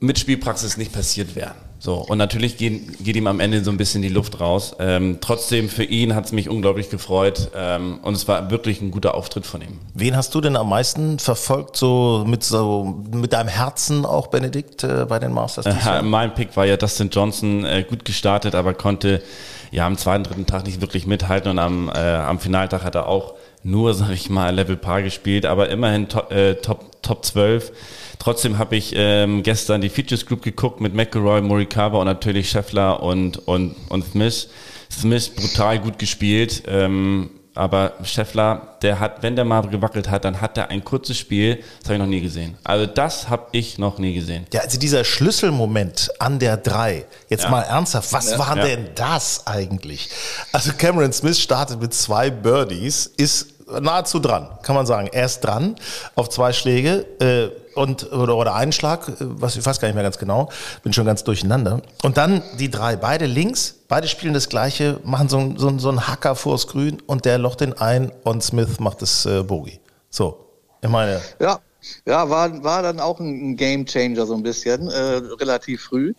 mit 0.00 0.18
Spielpraxis 0.18 0.76
nicht 0.76 0.92
passiert 0.92 1.34
wären. 1.36 1.54
So, 1.80 1.94
und 1.94 2.18
natürlich 2.18 2.56
geht, 2.56 3.04
geht 3.04 3.14
ihm 3.14 3.28
am 3.28 3.38
Ende 3.38 3.62
so 3.62 3.70
ein 3.70 3.76
bisschen 3.76 4.02
die 4.02 4.08
Luft 4.08 4.40
raus. 4.40 4.74
Ähm, 4.80 5.18
trotzdem, 5.20 5.68
für 5.68 5.84
ihn 5.84 6.14
hat 6.14 6.24
es 6.24 6.32
mich 6.32 6.48
unglaublich 6.48 6.90
gefreut 6.90 7.50
ähm, 7.54 8.00
und 8.02 8.14
es 8.14 8.26
war 8.26 8.50
wirklich 8.50 8.80
ein 8.80 8.90
guter 8.90 9.14
Auftritt 9.14 9.46
von 9.46 9.60
ihm. 9.62 9.78
Wen 9.94 10.16
hast 10.16 10.34
du 10.34 10.40
denn 10.40 10.56
am 10.56 10.68
meisten 10.68 11.20
verfolgt, 11.20 11.76
so 11.76 12.24
mit 12.26 12.42
so 12.42 13.02
mit 13.12 13.32
deinem 13.32 13.48
Herzen 13.48 14.04
auch, 14.04 14.26
Benedikt, 14.26 14.82
äh, 14.82 15.06
bei 15.08 15.20
den 15.20 15.32
Masters? 15.32 15.66
Jahr? 15.66 16.02
mein 16.02 16.34
Pick 16.34 16.56
war 16.56 16.66
ja 16.66 16.76
Dustin 16.76 17.10
Johnson 17.10 17.64
äh, 17.64 17.84
gut 17.88 18.04
gestartet, 18.04 18.56
aber 18.56 18.74
konnte 18.74 19.22
ja 19.70 19.86
am 19.86 19.96
zweiten, 19.96 20.24
dritten 20.24 20.46
Tag 20.46 20.64
nicht 20.64 20.80
wirklich 20.80 21.06
mithalten 21.06 21.50
und 21.50 21.58
am, 21.60 21.90
äh, 21.94 21.98
am 21.98 22.40
Finaltag 22.40 22.82
hat 22.82 22.96
er 22.96 23.06
auch 23.06 23.34
nur, 23.62 23.94
sag 23.94 24.10
ich 24.10 24.30
mal, 24.30 24.54
Level 24.54 24.76
Par 24.76 25.02
gespielt, 25.02 25.46
aber 25.46 25.68
immerhin 25.68 26.08
to 26.08 26.20
äh, 26.30 26.54
Top, 26.56 27.02
Top 27.02 27.24
12. 27.24 27.72
Trotzdem 28.18 28.58
habe 28.58 28.76
ich 28.76 28.92
ähm, 28.96 29.42
gestern 29.42 29.80
die 29.80 29.88
Features 29.88 30.26
Group 30.26 30.42
geguckt 30.42 30.80
mit 30.80 30.94
McElroy, 30.94 31.40
Morikawa 31.40 31.98
und 31.98 32.06
natürlich 32.06 32.50
Scheffler 32.50 33.02
und, 33.02 33.36
und, 33.48 33.74
und 33.88 34.04
Smith. 34.04 34.48
Smith 34.90 35.28
brutal 35.28 35.78
gut 35.78 35.98
gespielt, 35.98 36.62
ähm, 36.66 37.30
aber 37.58 37.94
Scheffler, 38.04 38.76
der 38.82 39.00
hat, 39.00 39.22
wenn 39.22 39.34
der 39.34 39.44
mal 39.44 39.62
gewackelt 39.62 40.08
hat, 40.08 40.24
dann 40.24 40.40
hat 40.40 40.56
er 40.56 40.70
ein 40.70 40.84
kurzes 40.84 41.18
Spiel, 41.18 41.56
das 41.80 41.86
habe 41.86 41.94
ich 41.94 41.98
noch 42.00 42.06
nie 42.06 42.20
gesehen. 42.20 42.56
Also 42.62 42.86
das 42.86 43.28
habe 43.28 43.46
ich 43.52 43.78
noch 43.78 43.98
nie 43.98 44.14
gesehen. 44.14 44.46
Ja, 44.52 44.60
also 44.60 44.78
dieser 44.78 45.04
Schlüsselmoment 45.04 46.10
an 46.20 46.38
der 46.38 46.56
3, 46.56 47.04
jetzt 47.28 47.44
Ja. 47.44 47.50
mal 47.50 47.62
ernsthaft, 47.62 48.12
was 48.12 48.38
war 48.38 48.56
Ja. 48.56 48.64
denn 48.64 48.88
das 48.94 49.46
eigentlich? 49.46 50.08
Also 50.52 50.72
Cameron 50.78 51.12
Smith 51.12 51.40
startet 51.40 51.80
mit 51.80 51.92
zwei 51.94 52.30
Birdies, 52.30 53.06
ist 53.16 53.46
nahezu 53.80 54.18
dran, 54.18 54.48
kann 54.62 54.74
man 54.74 54.86
sagen. 54.86 55.08
Er 55.12 55.26
ist 55.26 55.40
dran 55.40 55.76
auf 56.14 56.28
zwei 56.28 56.52
Schläge 56.52 57.06
äh, 57.20 57.78
und 57.78 58.12
oder, 58.12 58.36
oder 58.36 58.54
einen 58.54 58.72
Schlag, 58.72 59.08
äh, 59.08 59.14
was 59.18 59.56
ich 59.56 59.64
weiß 59.64 59.80
gar 59.80 59.88
nicht 59.88 59.94
mehr 59.94 60.04
ganz 60.04 60.18
genau, 60.18 60.48
bin 60.82 60.92
schon 60.92 61.06
ganz 61.06 61.24
durcheinander. 61.24 61.80
Und 62.02 62.16
dann 62.16 62.42
die 62.58 62.70
drei, 62.70 62.96
beide 62.96 63.26
links, 63.26 63.74
beide 63.88 64.08
spielen 64.08 64.34
das 64.34 64.48
gleiche, 64.48 65.00
machen 65.04 65.28
so, 65.28 65.54
so, 65.56 65.78
so 65.78 65.88
einen 65.88 66.06
Hacker 66.08 66.34
vors 66.34 66.66
Grün 66.66 67.00
und 67.06 67.24
der 67.24 67.38
locht 67.38 67.60
den 67.60 67.74
ein 67.74 68.12
und 68.24 68.42
Smith 68.42 68.80
macht 68.80 69.02
das 69.02 69.26
äh, 69.26 69.42
Bogey. 69.42 69.80
So, 70.10 70.46
ich 70.80 70.88
meine, 70.88 71.20
Ja, 71.38 71.60
ja, 72.06 72.28
war, 72.28 72.62
war 72.62 72.82
dann 72.82 73.00
auch 73.00 73.20
ein 73.20 73.56
Game 73.56 73.86
Changer 73.86 74.26
so 74.26 74.34
ein 74.34 74.42
bisschen, 74.42 74.88
äh, 74.88 75.16
relativ 75.40 75.82
früh. 75.82 76.14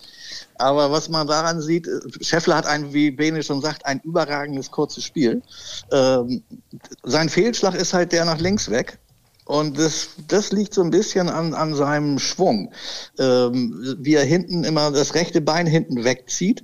Aber 0.58 0.92
was 0.92 1.10
man 1.10 1.28
daran 1.28 1.62
sieht, 1.62 1.88
äh, 1.88 2.00
Scheffler 2.22 2.58
hat 2.58 2.66
ein, 2.66 2.94
wie 2.94 3.12
Bene 3.12 3.44
schon 3.44 3.62
sagt, 3.62 3.86
ein 3.86 4.00
überragendes 4.02 4.72
kurzes 4.72 5.04
Spiel. 5.04 5.42
Ähm, 5.92 6.44
sein 7.04 7.30
Fehlschlag 7.30 7.76
ist 7.76 7.94
halt 7.94 8.12
der 8.12 8.26
nach 8.26 8.40
links 8.40 8.70
weg. 8.70 9.00
Und 9.46 9.80
das, 9.80 10.10
das 10.28 10.52
liegt 10.52 10.76
so 10.76 10.84
ein 10.84 10.92
bisschen 10.92 11.28
an, 11.28 11.56
an 11.56 11.74
seinem 11.74 12.20
Schwung. 12.20 12.72
Ähm, 13.18 13.98
wie 14.00 14.14
er 14.14 14.24
hinten 14.24 14.64
immer 14.64 14.92
das 14.92 15.16
rechte 15.16 15.42
Bein 15.42 15.66
hinten 15.66 16.04
wegzieht 16.04 16.64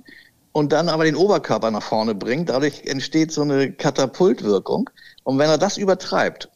und 0.52 0.72
dann 0.72 0.88
aber 0.88 1.04
den 1.04 1.16
Oberkörper 1.16 1.70
nach 1.70 1.82
vorne 1.82 2.14
bringt. 2.14 2.48
Dadurch 2.48 2.84
entsteht 2.84 3.32
so 3.32 3.42
eine 3.42 3.72
Katapultwirkung. 3.72 4.88
Und 5.24 5.38
wenn 5.38 5.50
er 5.50 5.58
das 5.58 5.76
übertreibt, 5.76 6.48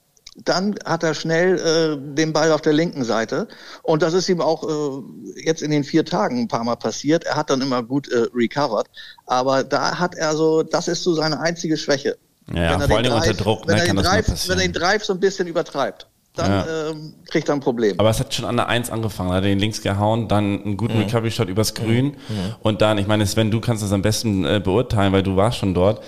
dann 0.44 0.74
hat 0.84 1.02
er 1.02 1.14
schnell 1.14 1.58
äh, 1.58 2.14
den 2.14 2.32
Ball 2.32 2.52
auf 2.52 2.60
der 2.62 2.72
linken 2.72 3.04
Seite. 3.04 3.48
Und 3.82 4.02
das 4.02 4.14
ist 4.14 4.28
ihm 4.28 4.40
auch 4.40 4.62
äh, 4.64 5.02
jetzt 5.44 5.62
in 5.62 5.70
den 5.70 5.84
vier 5.84 6.04
Tagen 6.04 6.38
ein 6.40 6.48
paar 6.48 6.64
Mal 6.64 6.76
passiert. 6.76 7.24
Er 7.24 7.36
hat 7.36 7.50
dann 7.50 7.60
immer 7.60 7.82
gut 7.82 8.08
äh, 8.08 8.26
recovered. 8.34 8.86
Aber 9.26 9.64
da 9.64 9.98
hat 9.98 10.14
er 10.14 10.34
so, 10.36 10.62
das 10.62 10.88
ist 10.88 11.02
so 11.02 11.14
seine 11.14 11.40
einzige 11.40 11.76
Schwäche. 11.76 12.16
Ja, 12.48 12.54
Wenn 12.54 12.80
er 12.80 12.88
vor 12.88 12.96
allem 12.96 13.04
den 13.04 13.12
unter 13.12 13.34
Druck, 13.34 13.66
wenn 13.66 13.76
ne, 13.76 13.80
er 13.82 13.86
kann 13.86 13.96
den 13.96 14.04
Drive, 14.04 14.48
Wenn 14.48 14.58
er 14.58 14.62
den 14.64 14.72
Drive 14.72 15.04
so 15.04 15.12
ein 15.12 15.20
bisschen 15.20 15.46
übertreibt, 15.46 16.06
dann 16.34 16.50
Ja. 16.50 16.90
ähm, 16.90 17.14
kriegt 17.28 17.48
er 17.48 17.54
ein 17.54 17.60
Problem. 17.60 17.98
Aber 17.98 18.10
es 18.10 18.18
hat 18.20 18.32
schon 18.34 18.44
an 18.44 18.56
der 18.56 18.68
Eins 18.68 18.90
angefangen. 18.90 19.30
Er 19.30 19.36
hat 19.36 19.44
den 19.44 19.58
links 19.58 19.82
gehauen, 19.82 20.26
dann 20.28 20.62
einen 20.64 20.76
guten 20.76 20.94
Mhm. 20.96 21.04
Recovery-Shot 21.04 21.48
übers 21.48 21.74
Grün. 21.74 22.16
Und 22.62 22.82
dann, 22.82 22.98
ich 22.98 23.06
meine, 23.06 23.26
Sven, 23.26 23.50
du 23.50 23.60
kannst 23.60 23.82
das 23.82 23.92
am 23.92 24.02
besten 24.02 24.44
äh, 24.44 24.60
beurteilen, 24.62 25.12
weil 25.12 25.22
du 25.22 25.36
warst 25.36 25.58
schon 25.58 25.74
dort. 25.74 26.02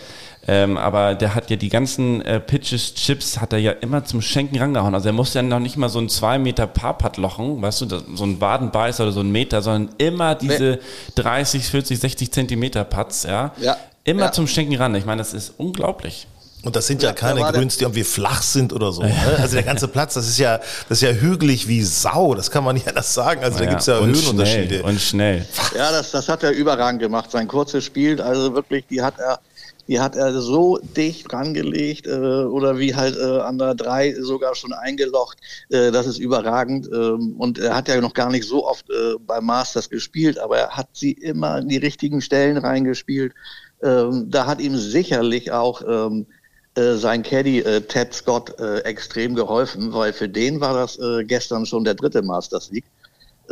Ähm, 0.49 0.77
aber 0.77 1.15
der 1.15 1.35
hat 1.37 1.51
ja 1.51 1.57
die 1.57 1.69
ganzen 1.69 2.21
äh, 2.23 2.41
Pitches, 2.41 2.95
Chips, 2.95 3.41
hat 3.41 3.53
er 3.53 3.61
ja 3.61 3.71
immer 3.73 4.05
zum 4.05 4.21
Schenken 4.21 4.59
rangehauen. 4.59 4.93
Also 4.95 5.09
er 5.09 5.13
musste 5.13 5.39
ja 5.39 5.43
noch 5.43 5.61
nicht 5.61 5.77
mal 5.77 5.89
so 5.89 6.01
einen 6.01 6.09
2 6.09 6.39
Meter 6.41 6.67
Parpad 6.67 7.17
lochen, 7.17 7.63
weißt 7.63 7.83
du, 7.83 7.87
das, 7.87 8.03
so 8.15 8.25
ein 8.25 8.41
Wadenbeißer 8.41 9.05
oder 9.05 9.13
so 9.13 9.21
ein 9.21 9.31
Meter, 9.31 9.63
sondern 9.63 9.95
immer 9.99 10.35
diese 10.35 10.81
30, 11.15 11.65
40, 11.65 12.01
60 12.01 12.33
Zentimeter 12.33 12.83
Putts, 12.85 13.23
ja. 13.23 13.53
Ja. 13.61 13.77
Immer 14.05 14.23
Ja. 14.27 14.33
zum 14.33 14.49
Schenken 14.49 14.75
ran. 14.75 14.95
Ich 14.97 15.05
meine, 15.05 15.19
das 15.21 15.33
ist 15.33 15.53
unglaublich. 15.59 16.27
Und 16.65 16.77
das 16.77 16.87
sind 16.87 17.03
ja, 17.03 17.09
Ja, 17.11 17.15
keine 17.15 17.41
Grüns, 17.41 17.77
die 17.77 17.85
irgendwie 17.85 18.05
flach 18.05 18.41
sind 18.43 18.73
oder 18.73 18.93
so. 18.93 19.03
Ne? 19.03 19.13
Also 19.41 19.55
der 19.55 19.65
ganze 19.65 19.89
Platz, 19.89 20.15
das 20.15 20.29
ist 20.29 20.39
ja, 20.39 20.59
das 20.89 20.99
ist 20.99 21.03
ja 21.03 21.11
hügelig 21.11 21.67
wie 21.67 21.83
Sau. 21.83 22.35
Das 22.35 22.51
kann 22.53 22.63
man 22.63 22.75
nicht 22.75 22.87
anders 22.89 23.15
sagen. 23.15 23.43
Also 23.43 23.59
da 23.59 23.67
gibt's 23.67 23.87
ja 23.87 23.99
und 23.99 24.15
Höhenunterschiede. 24.15 24.79
Schnell, 24.79 24.83
und 24.83 25.01
schnell. 25.01 25.47
Ja, 25.77 25.91
das, 25.91 26.13
das 26.13 26.29
hat 26.29 26.43
er 26.45 26.53
überragend 26.53 27.01
gemacht. 27.01 27.31
Sein 27.33 27.49
kurzes 27.49 27.85
Spiel, 27.85 28.21
also 28.21 28.55
wirklich, 28.55 28.85
die 28.89 29.03
hat 29.03 29.19
er, 29.19 29.41
die 29.89 30.01
hat 30.01 30.17
er 30.17 30.33
so 30.41 30.79
dicht 30.79 31.33
rangelegt 31.33 32.07
äh, 32.07 32.11
oder 32.11 32.79
wie 32.79 32.95
halt 32.95 33.17
äh, 33.17 33.41
an 33.41 33.59
der 33.59 33.75
drei 33.75 34.15
sogar 34.15 34.55
schon 34.55 34.73
eingelocht. 34.73 35.39
Äh, 35.71 35.91
das 35.91 36.07
ist 36.07 36.19
überragend. 36.19 36.89
Ähm, 36.93 37.35
und 37.39 37.59
er 37.59 37.75
hat 37.77 37.89
ja 37.89 38.01
noch 38.01 38.15
gar 38.15 38.31
nicht 38.31 38.47
so 38.47 38.67
oft 38.67 38.89
äh, 38.91 39.15
beim 39.27 39.45
Masters 39.45 39.91
gespielt, 39.91 40.39
aber 40.39 40.59
er 40.59 40.71
hat 40.71 40.89
sie 40.93 41.13
immer 41.13 41.51
an 41.51 41.69
die 41.69 41.79
richtigen 41.79 42.21
Stellen 42.21 42.59
reingespielt. 42.59 43.35
Ähm, 43.83 44.31
da 44.31 44.47
hat 44.47 44.61
ihm 44.61 44.77
sicherlich 44.77 45.51
auch 45.51 45.83
ähm, 45.87 46.27
äh, 46.75 46.95
sein 46.95 47.23
Caddy 47.23 47.61
äh, 47.61 47.81
Ted 47.83 48.15
Scott 48.15 48.59
äh, 48.59 48.79
extrem 48.81 49.35
geholfen, 49.35 49.93
weil 49.93 50.13
für 50.13 50.29
den 50.29 50.61
war 50.61 50.75
das 50.75 50.99
äh, 50.99 51.25
gestern 51.25 51.67
schon 51.67 51.85
der 51.85 51.95
dritte 51.95 52.23
Masters 52.23 52.71
League. 52.71 52.87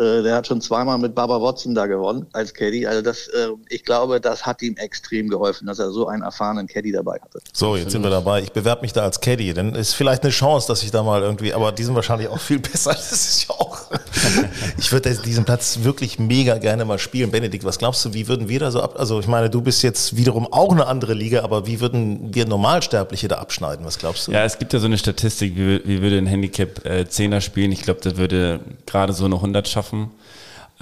Äh, 0.00 0.22
der 0.22 0.34
hat 0.34 0.46
schon 0.46 0.62
zweimal 0.62 0.96
mit 0.96 1.14
Baba 1.14 1.42
Watson 1.42 1.74
da 1.74 1.84
gewonnen 1.84 2.26
als 2.32 2.54
Caddy. 2.54 2.86
Also 2.86 3.02
das, 3.02 3.28
äh, 3.28 3.48
ich 3.68 3.84
glaube, 3.84 4.20
das 4.20 4.46
hat 4.46 4.62
ihm 4.62 4.76
extrem 4.76 5.28
geholfen, 5.28 5.66
dass 5.66 5.78
er 5.78 5.90
so 5.90 6.08
einen 6.08 6.22
erfahrenen 6.22 6.66
Caddy 6.66 6.90
dabei 6.90 7.18
hatte. 7.20 7.40
So, 7.52 7.76
jetzt 7.76 7.92
sind 7.92 8.02
wir 8.02 8.10
dabei. 8.10 8.40
Ich 8.40 8.52
bewerbe 8.52 8.80
mich 8.80 8.94
da 8.94 9.02
als 9.02 9.20
Caddy. 9.20 9.52
Dann 9.52 9.74
ist 9.74 9.92
vielleicht 9.92 10.22
eine 10.22 10.30
Chance, 10.30 10.68
dass 10.68 10.82
ich 10.82 10.90
da 10.90 11.02
mal 11.02 11.20
irgendwie, 11.20 11.52
aber 11.52 11.70
die 11.72 11.84
sind 11.84 11.94
wahrscheinlich 11.94 12.28
auch 12.28 12.40
viel 12.40 12.58
besser. 12.60 12.92
Das 12.92 13.12
ist 13.12 13.48
ja 13.48 13.54
auch. 13.54 13.78
Ich 14.78 14.92
würde 14.92 15.14
diesen 15.14 15.44
Platz 15.44 15.80
wirklich 15.82 16.18
mega 16.18 16.58
gerne 16.58 16.84
mal 16.84 16.98
spielen. 16.98 17.30
Benedikt, 17.30 17.64
was 17.64 17.78
glaubst 17.78 18.04
du, 18.04 18.14
wie 18.14 18.28
würden 18.28 18.48
wir 18.48 18.60
da 18.60 18.70
so 18.70 18.80
ab? 18.80 18.94
Also 18.98 19.20
ich 19.20 19.26
meine, 19.26 19.50
du 19.50 19.60
bist 19.60 19.82
jetzt 19.82 20.16
wiederum 20.16 20.50
auch 20.52 20.72
eine 20.72 20.86
andere 20.86 21.14
Liga, 21.14 21.42
aber 21.42 21.66
wie 21.66 21.80
würden 21.80 22.34
wir 22.34 22.46
Normalsterbliche 22.46 23.28
da 23.28 23.36
abschneiden? 23.36 23.84
Was 23.84 23.98
glaubst 23.98 24.28
du? 24.28 24.32
Ja, 24.32 24.44
es 24.44 24.58
gibt 24.58 24.72
ja 24.72 24.78
so 24.78 24.86
eine 24.86 24.98
Statistik, 24.98 25.56
wie, 25.56 25.82
wie 25.84 26.02
würde 26.02 26.18
ein 26.18 26.26
Handicap 26.26 26.84
äh, 26.84 27.04
10er 27.08 27.40
spielen. 27.40 27.72
Ich 27.72 27.82
glaube, 27.82 28.00
das 28.02 28.16
würde 28.16 28.60
gerade 28.86 29.12
so 29.12 29.24
eine 29.24 29.36
100 29.36 29.68
schaffen. 29.68 29.89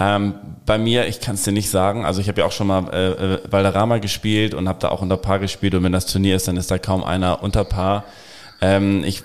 Ähm, 0.01 0.35
bei 0.65 0.79
mir, 0.79 1.09
ich 1.09 1.21
kann 1.21 1.35
es 1.35 1.43
dir 1.43 1.53
nicht 1.53 1.71
sagen. 1.71 2.05
Also 2.05 2.21
ich 2.21 2.29
habe 2.29 2.41
ja 2.41 2.47
auch 2.47 2.53
schon 2.53 2.69
mal 2.69 2.89
äh, 2.93 3.35
äh, 3.35 3.41
Valderrama 3.51 3.99
gespielt 3.99 4.55
und 4.55 4.69
habe 4.69 4.79
da 4.79 4.91
auch 4.91 5.03
unter 5.03 5.17
Paar 5.17 5.41
gespielt. 5.41 5.75
Und 5.75 5.83
wenn 5.83 5.93
das 5.93 6.07
Turnier 6.07 6.37
ist, 6.37 6.47
dann 6.47 6.57
ist 6.57 6.71
da 6.71 6.79
kaum 6.79 7.03
einer 7.03 7.43
unter 7.43 7.65
Paar. 7.65 8.05
Ähm, 8.61 9.03
ich, 9.05 9.23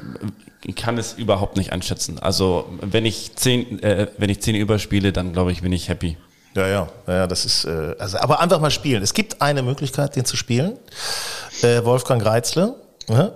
kann 0.76 0.98
es 0.98 1.14
überhaupt 1.14 1.58
nicht 1.58 1.74
einschätzen. 1.74 2.20
Also 2.20 2.66
wenn 2.82 3.06
ich 3.06 3.36
zehn, 3.36 3.84
äh, 3.84 4.08
wenn 4.18 4.30
ich 4.30 4.42
zehn 4.42 4.56
überspiele, 4.56 5.12
dann 5.12 5.34
glaube 5.34 5.52
ich, 5.52 5.62
bin 5.62 5.74
ich 5.74 5.90
happy. 5.90 6.18
Ja, 6.56 6.68
ja, 6.68 6.88
ja, 7.08 7.28
das 7.28 7.46
ist, 7.46 7.66
äh, 7.66 7.96
also, 8.00 8.18
aber 8.20 8.40
einfach 8.40 8.60
mal 8.60 8.72
spielen. 8.72 9.04
Es 9.04 9.14
gibt 9.14 9.42
eine 9.42 9.64
Möglichkeit, 9.64 10.16
den 10.16 10.24
zu 10.24 10.38
spielen. 10.38 10.78
Äh, 11.62 11.84
Wolfgang 11.84 12.24
Reitzle, 12.24 12.76
ja, 13.10 13.32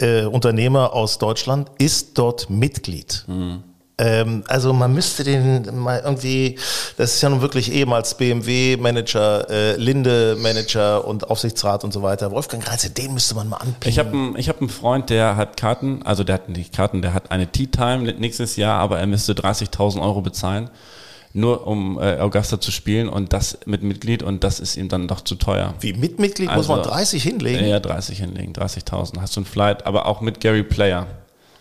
äh, 0.00 0.24
Unternehmer 0.24 0.92
aus 0.92 1.18
Deutschland, 1.18 1.70
ist 1.78 2.18
dort 2.18 2.50
Mitglied. 2.50 3.24
Ähm, 3.98 4.44
also 4.46 4.74
man 4.74 4.92
müsste 4.92 5.24
den 5.24 5.78
mal 5.78 6.02
irgendwie, 6.04 6.58
das 6.98 7.14
ist 7.14 7.22
ja 7.22 7.30
nun 7.30 7.40
wirklich 7.40 7.72
ehemals 7.72 8.14
BMW-Manager, 8.14 9.48
äh, 9.48 9.76
Linde-Manager 9.76 11.06
und 11.06 11.30
Aufsichtsrat 11.30 11.82
und 11.82 11.92
so 11.92 12.02
weiter. 12.02 12.30
Wolfgang 12.30 12.68
Reitze, 12.70 12.90
den 12.90 13.14
müsste 13.14 13.34
man 13.34 13.48
mal 13.48 13.56
anpicken. 13.56 13.88
Ich 13.88 13.98
habe 13.98 14.10
einen 14.10 14.36
hab 14.36 14.60
einen 14.60 14.68
Freund, 14.68 15.08
der 15.08 15.36
hat 15.36 15.56
Karten, 15.56 16.02
also 16.04 16.24
der 16.24 16.34
hat 16.34 16.48
nicht 16.50 16.74
Karten, 16.74 17.00
der 17.00 17.14
hat 17.14 17.30
eine 17.30 17.46
Tea 17.46 17.68
Time 17.68 18.02
nächstes 18.18 18.56
Jahr, 18.56 18.78
aber 18.80 18.98
er 18.98 19.06
müsste 19.06 19.32
30.000 19.32 20.02
Euro 20.02 20.20
bezahlen, 20.20 20.68
nur 21.32 21.66
um 21.66 21.98
äh, 21.98 22.18
Augusta 22.18 22.60
zu 22.60 22.72
spielen 22.72 23.08
und 23.08 23.32
das 23.32 23.58
mit 23.64 23.82
Mitglied 23.82 24.22
und 24.22 24.44
das 24.44 24.60
ist 24.60 24.76
ihm 24.76 24.90
dann 24.90 25.08
doch 25.08 25.22
zu 25.22 25.36
teuer. 25.36 25.72
Wie 25.80 25.94
mit 25.94 26.18
Mitglied 26.18 26.54
muss 26.54 26.68
man 26.68 26.80
Also- 26.80 26.90
30 26.90 27.22
hinlegen? 27.22 27.66
Ja, 27.66 27.80
30 27.80 28.18
hinlegen, 28.18 28.52
30.000. 28.52 29.20
Hast 29.22 29.36
du 29.36 29.40
ein 29.40 29.46
Flight, 29.46 29.86
aber 29.86 30.04
auch 30.04 30.20
mit 30.20 30.40
Gary 30.40 30.62
Player. 30.62 31.06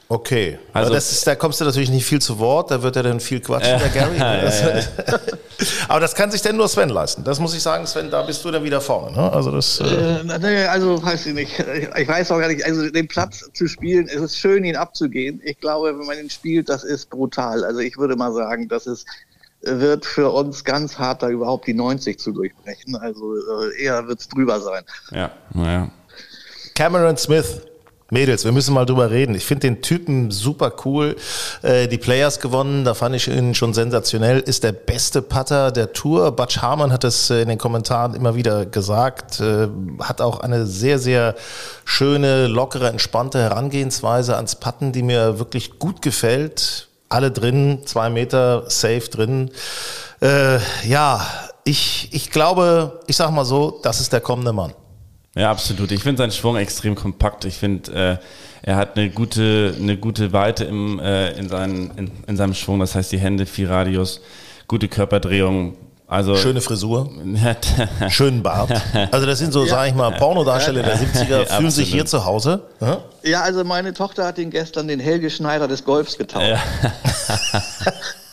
Okay, 0.07 0.59
Also- 0.71 0.93
das 0.93 1.11
ist, 1.11 1.25
da 1.25 1.33
kommst 1.35 1.59
du 1.59 1.65
natürlich 1.65 1.89
nicht 1.89 2.05
viel 2.05 2.21
zu 2.21 2.37
Wort, 2.37 2.69
da 2.69 2.83
wird 2.83 2.95
er 2.95 3.01
dann 3.03 3.19
viel 3.19 3.39
quatschen, 3.39 3.79
der 3.79 3.89
Gary. 3.89 4.19
Das- 4.19 4.63
Aber 5.87 5.99
das 5.99 6.13
kann 6.13 6.29
sich 6.31 6.41
denn 6.43 6.57
nur 6.57 6.67
Sven 6.67 6.89
leisten. 6.89 7.23
Das 7.23 7.39
muss 7.39 7.55
ich 7.55 7.63
sagen, 7.63 7.87
Sven, 7.87 8.11
da 8.11 8.21
bist 8.21 8.43
du 8.45 8.51
dann 8.51 8.63
wieder 8.63 8.81
vorne. 8.81 9.15
Ne? 9.15 9.31
Also 9.33 9.49
das, 9.51 9.79
äh, 9.79 9.85
Äh, 9.85 10.67
also 10.67 11.01
weiß 11.01 11.25
ich 11.27 11.33
nicht. 11.33 11.59
Ich 11.97 12.07
weiß 12.07 12.29
auch 12.31 12.39
gar 12.39 12.49
nicht, 12.49 12.63
also 12.63 12.89
den 12.89 13.07
Platz 13.07 13.49
zu 13.53 13.67
spielen, 13.67 14.07
es 14.07 14.21
ist 14.21 14.37
schön, 14.37 14.63
ihn 14.63 14.75
abzugehen. 14.75 15.41
Ich 15.43 15.59
glaube, 15.59 15.97
wenn 15.97 16.05
man 16.05 16.19
ihn 16.19 16.29
spielt, 16.29 16.69
das 16.69 16.83
ist 16.83 17.09
brutal. 17.09 17.63
Also 17.63 17.79
ich 17.79 17.97
würde 17.97 18.15
mal 18.15 18.31
sagen, 18.33 18.67
das 18.67 18.85
ist 18.85 19.07
wird 19.61 20.05
für 20.05 20.29
uns 20.29 20.63
ganz 20.63 20.99
hart, 20.99 21.23
da 21.23 21.29
überhaupt 21.29 21.65
die 21.65 21.73
90 21.73 22.19
zu 22.19 22.31
durchbrechen. 22.31 22.95
Also 22.97 23.33
äh, 23.73 23.83
eher 23.83 24.07
wird 24.07 24.19
es 24.19 24.27
drüber 24.27 24.59
sein. 24.61 24.83
Ja, 25.11 25.31
naja. 25.55 25.89
Cameron 26.75 27.17
Smith. 27.17 27.61
Mädels, 28.11 28.45
wir 28.45 28.51
müssen 28.51 28.75
mal 28.75 28.85
drüber 28.85 29.09
reden. 29.09 29.33
Ich 29.33 29.45
finde 29.45 29.61
den 29.61 29.81
Typen 29.81 30.29
super 30.29 30.73
cool. 30.85 31.15
Äh, 31.63 31.87
die 31.87 31.97
Players 31.97 32.39
gewonnen, 32.39 32.85
da 32.85 32.93
fand 32.93 33.15
ich 33.15 33.27
ihn 33.27 33.55
schon 33.55 33.73
sensationell. 33.73 34.41
Ist 34.41 34.63
der 34.63 34.73
beste 34.73 35.23
Putter 35.23 35.71
der 35.71 35.91
Tour. 35.91 36.31
Butch 36.31 36.59
Harmon 36.59 36.91
hat 36.91 37.03
es 37.03 37.31
äh, 37.31 37.41
in 37.41 37.49
den 37.49 37.57
Kommentaren 37.57 38.13
immer 38.13 38.35
wieder 38.35 38.67
gesagt. 38.67 39.39
Äh, 39.39 39.69
hat 39.99 40.21
auch 40.21 40.39
eine 40.39 40.67
sehr, 40.67 40.99
sehr 40.99 41.33
schöne, 41.83 42.45
lockere, 42.45 42.89
entspannte 42.89 43.41
Herangehensweise 43.41 44.35
ans 44.35 44.55
Putten, 44.55 44.91
die 44.91 45.01
mir 45.01 45.39
wirklich 45.39 45.79
gut 45.79 46.03
gefällt. 46.03 46.89
Alle 47.09 47.31
drin, 47.31 47.79
zwei 47.85 48.11
Meter 48.11 48.65
safe 48.67 49.09
drin. 49.09 49.49
Äh, 50.21 50.59
ja, 50.87 51.25
ich, 51.63 52.09
ich 52.11 52.29
glaube, 52.29 52.99
ich 53.07 53.17
sag 53.17 53.31
mal 53.31 53.45
so, 53.45 53.79
das 53.81 53.99
ist 53.99 54.13
der 54.13 54.21
kommende 54.21 54.53
Mann. 54.53 54.73
Ja, 55.35 55.51
absolut. 55.51 55.91
Ich 55.91 56.01
finde 56.01 56.19
seinen 56.19 56.31
Schwung 56.31 56.55
extrem 56.55 56.95
kompakt. 56.95 57.43
Ich 57.43 57.55
finde, 57.57 57.91
äh, 57.91 58.17
er 58.61 58.77
hat 58.77 58.97
eine 58.97 59.09
gute, 59.09 59.75
eine 59.77 59.97
gute 59.97 60.31
Weite 60.31 60.63
im, 60.63 60.99
äh, 60.99 61.31
in, 61.31 61.49
seinen, 61.49 61.91
in, 61.97 62.11
in 62.25 62.37
seinem 62.37 62.53
Schwung. 62.53 62.79
Das 62.79 62.95
heißt, 62.95 63.11
die 63.11 63.19
Hände, 63.19 63.45
viel 63.45 63.67
Radius, 63.67 64.21
gute 64.67 64.87
Körperdrehung. 64.87 65.75
Also 66.07 66.35
Schöne 66.35 66.61
Frisur. 66.61 67.09
Schönen 68.09 68.43
Bart. 68.43 68.71
Also 69.11 69.25
das 69.25 69.39
sind 69.39 69.51
so, 69.51 69.65
sag 69.65 69.87
ich 69.89 69.95
mal, 69.95 70.11
Pornodarsteller 70.11 70.83
der 70.83 70.97
70er, 70.97 71.45
fühlen 71.45 71.71
sich 71.71 71.91
hier 71.91 72.05
zu 72.05 72.25
Hause. 72.25 72.61
Ja? 72.79 72.99
Ja, 73.23 73.41
also 73.41 73.63
meine 73.63 73.93
Tochter 73.93 74.25
hat 74.25 74.37
ihn 74.37 74.51
gestern 74.51 74.87
den 74.87 74.99
Helge 74.99 75.31
Schneider 75.31 75.67
des 75.67 75.83
Golfs 75.83 76.17
getauft. 76.17 76.45
Ja. 76.45 76.59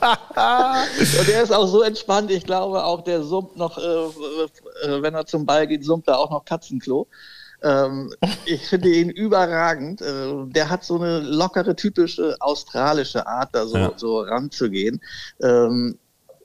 Und 0.00 1.28
der 1.28 1.42
ist 1.42 1.52
auch 1.52 1.66
so 1.66 1.82
entspannt. 1.82 2.30
Ich 2.30 2.44
glaube, 2.44 2.84
auch 2.84 3.02
der 3.02 3.22
summt 3.22 3.56
noch, 3.56 3.78
äh, 3.78 3.82
äh, 4.86 5.02
wenn 5.02 5.14
er 5.14 5.26
zum 5.26 5.44
Ball 5.46 5.66
geht, 5.66 5.84
summt 5.84 6.08
er 6.08 6.18
auch 6.18 6.30
noch 6.30 6.44
Katzenklo. 6.44 7.06
Ähm, 7.62 8.14
ich 8.44 8.66
finde 8.68 8.88
ihn 8.88 9.10
überragend. 9.10 10.00
Äh, 10.00 10.32
der 10.46 10.70
hat 10.70 10.84
so 10.84 10.96
eine 10.96 11.20
lockere, 11.20 11.74
typische 11.74 12.36
australische 12.40 13.26
Art, 13.26 13.50
da 13.52 13.66
so, 13.66 13.76
Ja. 13.76 13.92
so 13.96 14.20
ranzugehen. 14.20 15.00
Ähm, 15.42 15.98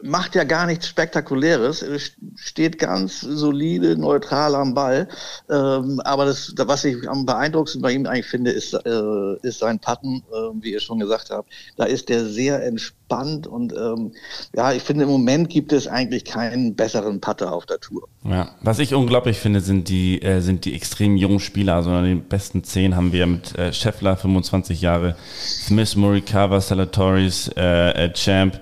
macht 0.04 0.36
ja 0.36 0.44
gar 0.44 0.66
nichts 0.66 0.88
Spektakuläres, 0.88 1.84
st- 1.84 2.12
steht 2.36 2.78
ganz 2.78 3.22
solide, 3.22 3.98
neutral 3.98 4.54
am 4.56 4.74
Ball. 4.74 5.08
Ähm, 5.50 6.00
aber 6.04 6.26
das, 6.26 6.54
was 6.58 6.84
ich 6.84 7.10
am 7.10 7.26
beeindruckendsten 7.26 7.82
bei 7.82 7.92
ihm 7.94 8.06
eigentlich 8.06 8.26
finde, 8.28 8.52
ist, 8.52 8.74
äh, 8.74 9.36
ist 9.42 9.60
sein 9.60 9.80
Patten, 9.80 10.24
äh, 10.32 10.62
wie 10.62 10.74
ihr 10.74 10.80
schon 10.80 11.00
gesagt 11.00 11.30
habt. 11.30 11.50
Da 11.78 11.86
ist 11.86 12.10
der 12.10 12.26
sehr 12.26 12.64
entspannt 12.66 13.48
und 13.48 13.74
ähm, 13.74 14.12
ja, 14.56 14.74
ich 14.74 14.84
finde 14.84 15.04
im 15.04 15.10
Moment 15.10 15.50
gibt 15.50 15.72
es 15.72 15.88
eigentlich 15.88 16.26
keinen 16.26 16.76
besseren 16.76 17.22
Putter 17.22 17.54
auf 17.54 17.66
der 17.66 17.80
Tour. 17.80 18.08
Ja, 18.24 18.52
was 18.62 18.80
ich 18.80 18.94
unglaublich 18.94 19.38
finde, 19.40 19.62
sind 19.62 19.88
die, 19.90 20.22
äh, 20.22 20.42
sind 20.42 20.66
die 20.66 20.74
extrem 20.76 21.16
jungen 21.18 21.40
Spieler. 21.40 21.76
Also 21.76 21.96
in 21.98 22.04
den 22.04 22.24
besten 22.24 22.64
zehn 22.64 22.96
haben 22.96 23.12
wir 23.14 23.26
mit 23.28 23.58
äh, 23.58 23.72
Scheffler 23.72 24.18
25 24.18 24.82
Jahre, 24.82 25.16
Smith, 25.40 25.96
Morikawa, 25.96 26.60
Salatoris, 26.60 27.50
äh, 27.56 28.06
äh, 28.06 28.14
Champ. 28.14 28.60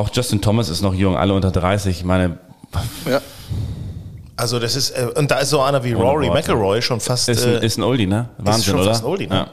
Auch 0.00 0.08
Justin 0.12 0.40
Thomas 0.40 0.70
ist 0.70 0.80
noch 0.80 0.94
jung, 0.94 1.14
alle 1.16 1.34
unter 1.34 1.50
30. 1.50 1.98
Ich 1.98 2.04
meine, 2.04 2.38
Ja. 3.06 3.20
Also 4.36 4.58
das 4.58 4.74
ist, 4.74 4.92
äh, 4.92 5.06
und 5.16 5.30
da 5.30 5.40
ist 5.40 5.50
so 5.50 5.60
einer 5.60 5.84
wie 5.84 5.94
Ohne 5.94 6.04
Rory 6.04 6.28
Worte. 6.28 6.40
McIlroy 6.52 6.80
schon 6.80 6.98
fast, 7.00 7.28
ist 7.28 7.44
ein, 7.44 7.56
äh, 7.60 7.66
ist 7.66 7.76
ein 7.76 7.82
Oldie, 7.82 8.06
ne? 8.06 8.30
ist 8.38 8.46
Wahnsinn, 8.46 8.64
schon 8.64 8.80
oder? 8.80 8.88
fast 8.92 9.04
ein 9.04 9.10
Oldie, 9.10 9.26
ne? 9.26 9.34
Ja. 9.34 9.46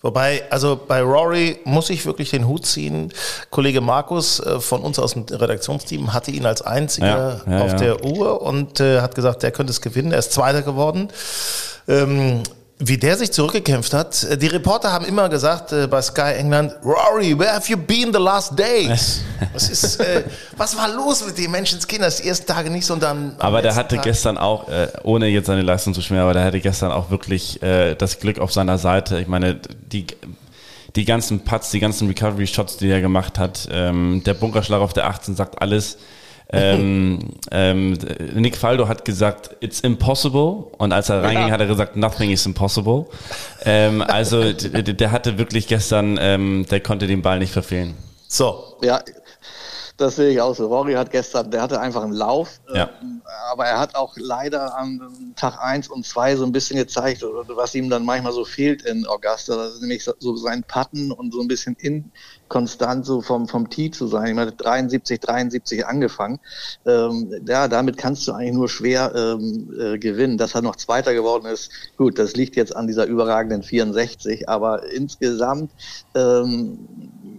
Wobei, 0.00 0.44
also 0.48 0.80
bei 0.88 1.02
Rory 1.02 1.58
muss 1.64 1.90
ich 1.90 2.06
wirklich 2.06 2.30
den 2.30 2.48
Hut 2.48 2.64
ziehen. 2.64 3.12
Kollege 3.50 3.82
Markus 3.82 4.40
äh, 4.40 4.58
von 4.58 4.80
uns 4.80 4.98
aus 4.98 5.12
dem 5.12 5.26
Redaktionsteam 5.30 6.14
hatte 6.14 6.30
ihn 6.30 6.46
als 6.46 6.62
einziger 6.62 7.42
Ja, 7.46 7.52
ja, 7.58 7.64
auf 7.64 7.76
der 7.76 8.02
Uhr 8.02 8.40
und 8.40 8.80
äh, 8.80 9.02
hat 9.02 9.14
gesagt, 9.14 9.42
der 9.42 9.50
könnte 9.50 9.72
es 9.72 9.82
gewinnen. 9.82 10.10
Er 10.12 10.20
ist 10.20 10.32
Zweiter 10.32 10.62
geworden. 10.62 11.08
Ähm, 11.86 12.42
wie 12.82 12.96
der 12.96 13.16
sich 13.18 13.30
zurückgekämpft 13.30 13.92
hat. 13.92 14.24
äh, 14.24 14.36
Die 14.38 14.46
Reporter 14.46 14.90
haben 14.90 15.04
immer 15.04 15.28
gesagt 15.28 15.70
äh, 15.72 15.86
bei 15.86 16.00
Sky 16.00 16.32
England, 16.38 16.74
Rory, 16.82 17.38
where 17.38 17.52
have 17.54 17.70
you 17.70 17.76
been 17.76 18.10
the 18.12 18.18
last 18.18 18.58
days? 18.58 19.20
Was 19.52 19.68
ist, 19.68 20.00
äh, 20.00 20.24
was 20.56 20.76
war 20.76 20.88
los 20.88 21.24
mit 21.26 21.36
dem 21.38 21.50
Menschenskind, 21.50 22.02
dass 22.02 22.16
die 22.16 22.28
ersten 22.28 22.46
Tage 22.46 22.70
nicht 22.70 22.86
so 22.86 22.94
und 22.94 23.02
dann. 23.02 23.34
Aber 23.38 23.60
der 23.62 23.74
hatte 23.74 23.96
Tag- 23.96 24.04
gestern 24.04 24.38
auch, 24.38 24.68
äh, 24.70 24.88
ohne 25.02 25.26
jetzt 25.28 25.46
seine 25.46 25.62
Leistung 25.62 25.92
zu 25.94 26.00
schmieren, 26.00 26.24
aber 26.24 26.32
der 26.34 26.44
hatte 26.44 26.60
gestern 26.60 26.90
auch 26.90 27.10
wirklich 27.10 27.62
äh, 27.62 27.94
das 27.94 28.18
Glück 28.18 28.38
auf 28.38 28.52
seiner 28.52 28.78
Seite. 28.78 29.20
Ich 29.20 29.28
meine, 29.28 29.60
die, 29.92 30.06
die 30.96 31.04
ganzen 31.04 31.40
Putts, 31.44 31.70
die 31.70 31.80
ganzen 31.80 32.08
Recovery-Shots, 32.08 32.78
die 32.78 32.88
er 32.90 33.00
gemacht 33.02 33.38
hat, 33.38 33.68
ähm, 33.70 34.22
der 34.24 34.34
Bunkerschlag 34.34 34.80
auf 34.80 34.92
der 34.94 35.06
18 35.06 35.36
sagt 35.36 35.60
alles. 35.60 35.98
Ähm, 36.52 37.18
ähm, 37.50 37.98
Nick 38.34 38.56
Faldo 38.56 38.88
hat 38.88 39.04
gesagt, 39.04 39.56
it's 39.60 39.80
impossible. 39.80 40.64
Und 40.78 40.92
als 40.92 41.08
er 41.08 41.22
reinging, 41.22 41.50
hat 41.52 41.60
er 41.60 41.66
gesagt, 41.66 41.96
nothing 41.96 42.30
is 42.30 42.44
impossible. 42.46 43.06
Ähm, 43.64 44.02
also 44.02 44.52
der 44.52 45.12
hatte 45.12 45.38
wirklich 45.38 45.66
gestern, 45.68 46.18
ähm, 46.20 46.66
der 46.70 46.80
konnte 46.80 47.06
den 47.06 47.22
Ball 47.22 47.38
nicht 47.38 47.52
verfehlen. 47.52 47.94
So, 48.26 48.76
Ja, 48.82 49.02
das 50.00 50.16
sehe 50.16 50.30
ich 50.30 50.40
auch 50.40 50.54
so. 50.54 50.66
Rory 50.68 50.94
hat 50.94 51.10
gestern, 51.10 51.50
der 51.50 51.62
hatte 51.62 51.80
einfach 51.80 52.02
einen 52.02 52.12
Lauf, 52.12 52.60
Ja. 52.74 52.90
ähm, 53.02 53.22
aber 53.52 53.66
er 53.66 53.78
hat 53.78 53.94
auch 53.94 54.14
leider 54.16 54.76
am 54.78 55.32
Tag 55.36 55.58
eins 55.60 55.88
und 55.88 56.06
zwei 56.06 56.36
so 56.36 56.44
ein 56.44 56.52
bisschen 56.52 56.76
gezeigt, 56.78 57.22
was 57.22 57.74
ihm 57.74 57.90
dann 57.90 58.04
manchmal 58.04 58.32
so 58.32 58.44
fehlt 58.44 58.82
in 58.82 59.06
Augusta. 59.06 59.56
Das 59.56 59.74
ist 59.74 59.80
nämlich 59.80 60.02
so- 60.04 60.14
so 60.18 60.36
sein 60.36 60.62
Patten 60.66 61.10
und 61.12 61.32
so 61.32 61.40
ein 61.40 61.48
bisschen 61.48 61.76
inkonstant 61.78 63.04
so 63.06 63.20
vom, 63.20 63.46
vom 63.48 63.68
Tee 63.70 63.90
zu 63.90 64.06
sein. 64.06 64.28
Ich 64.28 64.34
meine, 64.34 64.52
73, 64.52 65.20
73 65.20 65.86
angefangen. 65.86 66.38
Ähm, 66.86 67.32
ja, 67.46 67.68
damit 67.68 67.96
kannst 67.96 68.26
du 68.26 68.32
eigentlich 68.32 68.54
nur 68.54 68.68
schwer 68.68 69.12
ähm, 69.14 69.74
äh, 69.78 69.98
gewinnen. 69.98 70.38
Dass 70.38 70.54
er 70.54 70.62
noch 70.62 70.76
Zweiter 70.76 71.12
geworden 71.14 71.46
ist, 71.46 71.70
gut, 71.96 72.18
das 72.18 72.34
liegt 72.34 72.56
jetzt 72.56 72.74
an 72.74 72.86
dieser 72.86 73.06
überragenden 73.06 73.62
64, 73.62 74.48
aber 74.48 74.84
insgesamt, 74.92 75.72
ähm, 76.14 76.78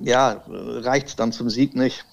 ja, 0.04 0.44
reicht 0.48 1.08
es 1.10 1.16
dann 1.16 1.32
zum 1.32 1.50
Sieg 1.50 1.76
nicht. 1.76 2.06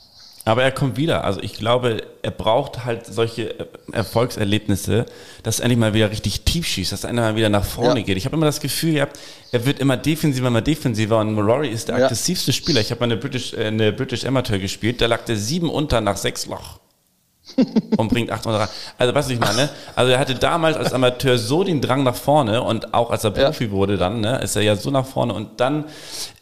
Aber 0.49 0.63
er 0.63 0.73
kommt 0.73 0.97
wieder. 0.97 1.25
Also 1.25 1.41
ich 1.43 1.55
glaube, 1.55 2.03
er 2.23 2.31
braucht 2.31 2.85
halt 2.85 3.05
solche 3.07 3.59
äh, 3.61 3.67
Erfolgserlebnisse, 3.93 5.07
dass 5.43 5.59
er 5.61 5.65
endlich 5.65 5.79
mal 5.79 5.95
wieder 5.95 6.11
richtig 6.11 6.41
tief 6.43 6.67
schießt, 6.67 6.93
dass 6.93 7.05
er 7.05 7.11
endlich 7.11 7.25
mal 7.25 7.37
wieder 7.37 7.49
nach 7.49 7.65
vorne 7.65 8.01
Ja. 8.01 8.07
geht. 8.07 8.17
Ich 8.17 8.25
habe 8.25 8.37
immer 8.37 8.47
das 8.47 8.61
Gefühl 8.61 8.95
gehabt, 8.95 9.19
er 9.53 9.65
wird 9.67 9.79
immer 9.79 9.97
defensiver, 9.97 10.49
immer 10.49 10.63
defensiver 10.63 11.19
und 11.19 11.39
Rory 11.39 11.69
ist 11.69 11.89
der 11.89 11.99
Ja. 11.99 12.05
aggressivste 12.07 12.53
Spieler. 12.53 12.81
Ich 12.81 12.91
habe 12.91 13.01
mal 13.01 13.05
eine 13.13 13.17
British, 13.17 13.53
äh, 13.55 13.67
eine 13.67 13.93
British 13.93 14.25
Amateur 14.25 14.59
gespielt, 14.59 15.01
da 15.01 15.07
lag 15.07 15.25
der 15.25 15.37
sieben 15.37 15.71
unter 15.71 16.01
nach 16.01 16.17
sechs 16.17 16.47
Loch. 16.47 16.79
Und 17.97 18.09
bringt 18.09 18.31
acht 18.31 18.47
unter. 18.47 18.69
Also, 18.99 19.15
weißt 19.15 19.29
du, 19.31 19.35
ich 19.35 19.41
meine, 19.41 19.69
also 19.97 20.13
er 20.13 20.19
hatte 20.19 20.35
damals 20.35 20.77
als 20.77 20.93
Amateur 20.93 21.39
so 21.39 21.65
den 21.65 21.81
Drang 21.81 22.03
nach 22.05 22.15
vorne 22.15 22.63
und 22.63 22.95
auch 22.95 23.11
als 23.11 23.25
er 23.25 23.37
Ja. 23.37 23.47
Profi 23.47 23.71
wurde 23.71 23.97
dann, 23.97 24.21
ne, 24.21 24.39
ist 24.43 24.55
er 24.57 24.63
ja 24.63 24.77
so 24.77 24.91
nach 24.91 25.07
vorne 25.07 25.35
und 25.35 25.61
dann 25.61 25.85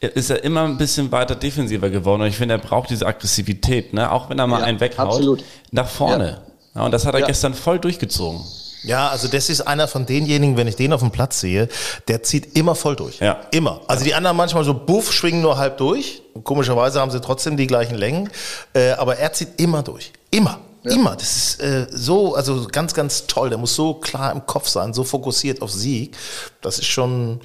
ist 0.00 0.30
er 0.30 0.44
immer 0.44 0.62
ein 0.64 0.76
bisschen 0.78 1.10
weiter 1.12 1.34
defensiver 1.34 1.88
geworden 1.90 2.22
und 2.22 2.28
ich 2.28 2.36
finde, 2.36 2.54
er 2.54 2.58
braucht 2.58 2.90
diese 2.90 3.06
Aggressivität, 3.06 3.92
ne, 3.94 4.10
auch 4.12 4.28
wenn 4.30 4.38
er 4.38 4.46
mal 4.46 4.60
Ja, 4.60 4.66
einen 4.66 4.80
weghaut, 4.80 5.06
absolut. 5.06 5.44
nach 5.70 5.88
vorne. 5.88 6.40
Ja. 6.74 6.84
und 6.84 6.92
das 6.92 7.06
hat 7.06 7.14
er 7.14 7.20
Ja. 7.20 7.26
gestern 7.26 7.54
voll 7.54 7.78
durchgezogen. 7.78 8.40
Ja, 8.84 9.08
also 9.08 9.26
das 9.26 9.48
ist 9.48 9.62
einer 9.62 9.88
von 9.88 10.06
denjenigen, 10.06 10.56
wenn 10.56 10.68
ich 10.68 10.76
den 10.76 10.92
auf 10.92 11.00
dem 11.00 11.10
Platz 11.10 11.40
sehe, 11.40 11.68
der 12.06 12.22
zieht 12.22 12.54
immer 12.56 12.74
voll 12.76 12.94
durch. 12.94 13.18
Ja. 13.18 13.40
Immer. 13.50 13.80
Also 13.88 14.04
die 14.04 14.14
anderen 14.14 14.36
manchmal 14.36 14.62
so 14.62 14.74
buff, 14.74 15.12
schwingen 15.12 15.40
nur 15.40 15.56
halb 15.58 15.78
durch. 15.78 16.22
Komischerweise 16.44 17.00
haben 17.00 17.10
sie 17.10 17.20
trotzdem 17.20 17.56
die 17.56 17.66
gleichen 17.66 17.96
Längen. 17.96 18.28
Äh, 18.74 18.90
aber 18.92 19.16
er 19.16 19.32
zieht 19.32 19.58
immer 19.60 19.82
durch. 19.82 20.12
Immer. 20.30 20.58
Immer. 20.86 21.16
Das 21.16 21.36
ist 21.36 21.62
äh, 21.62 21.86
so, 21.90 22.34
also 22.34 22.66
ganz, 22.70 22.94
ganz 22.94 23.26
toll. 23.26 23.48
Der 23.48 23.58
muss 23.58 23.74
so 23.74 23.94
klar 23.94 24.32
im 24.32 24.46
Kopf 24.46 24.68
sein, 24.68 24.94
so 24.94 25.04
fokussiert 25.04 25.62
auf 25.62 25.70
Sieg. 25.72 26.16
Das 26.60 26.78
ist 26.78 26.86
schon. 26.86 27.40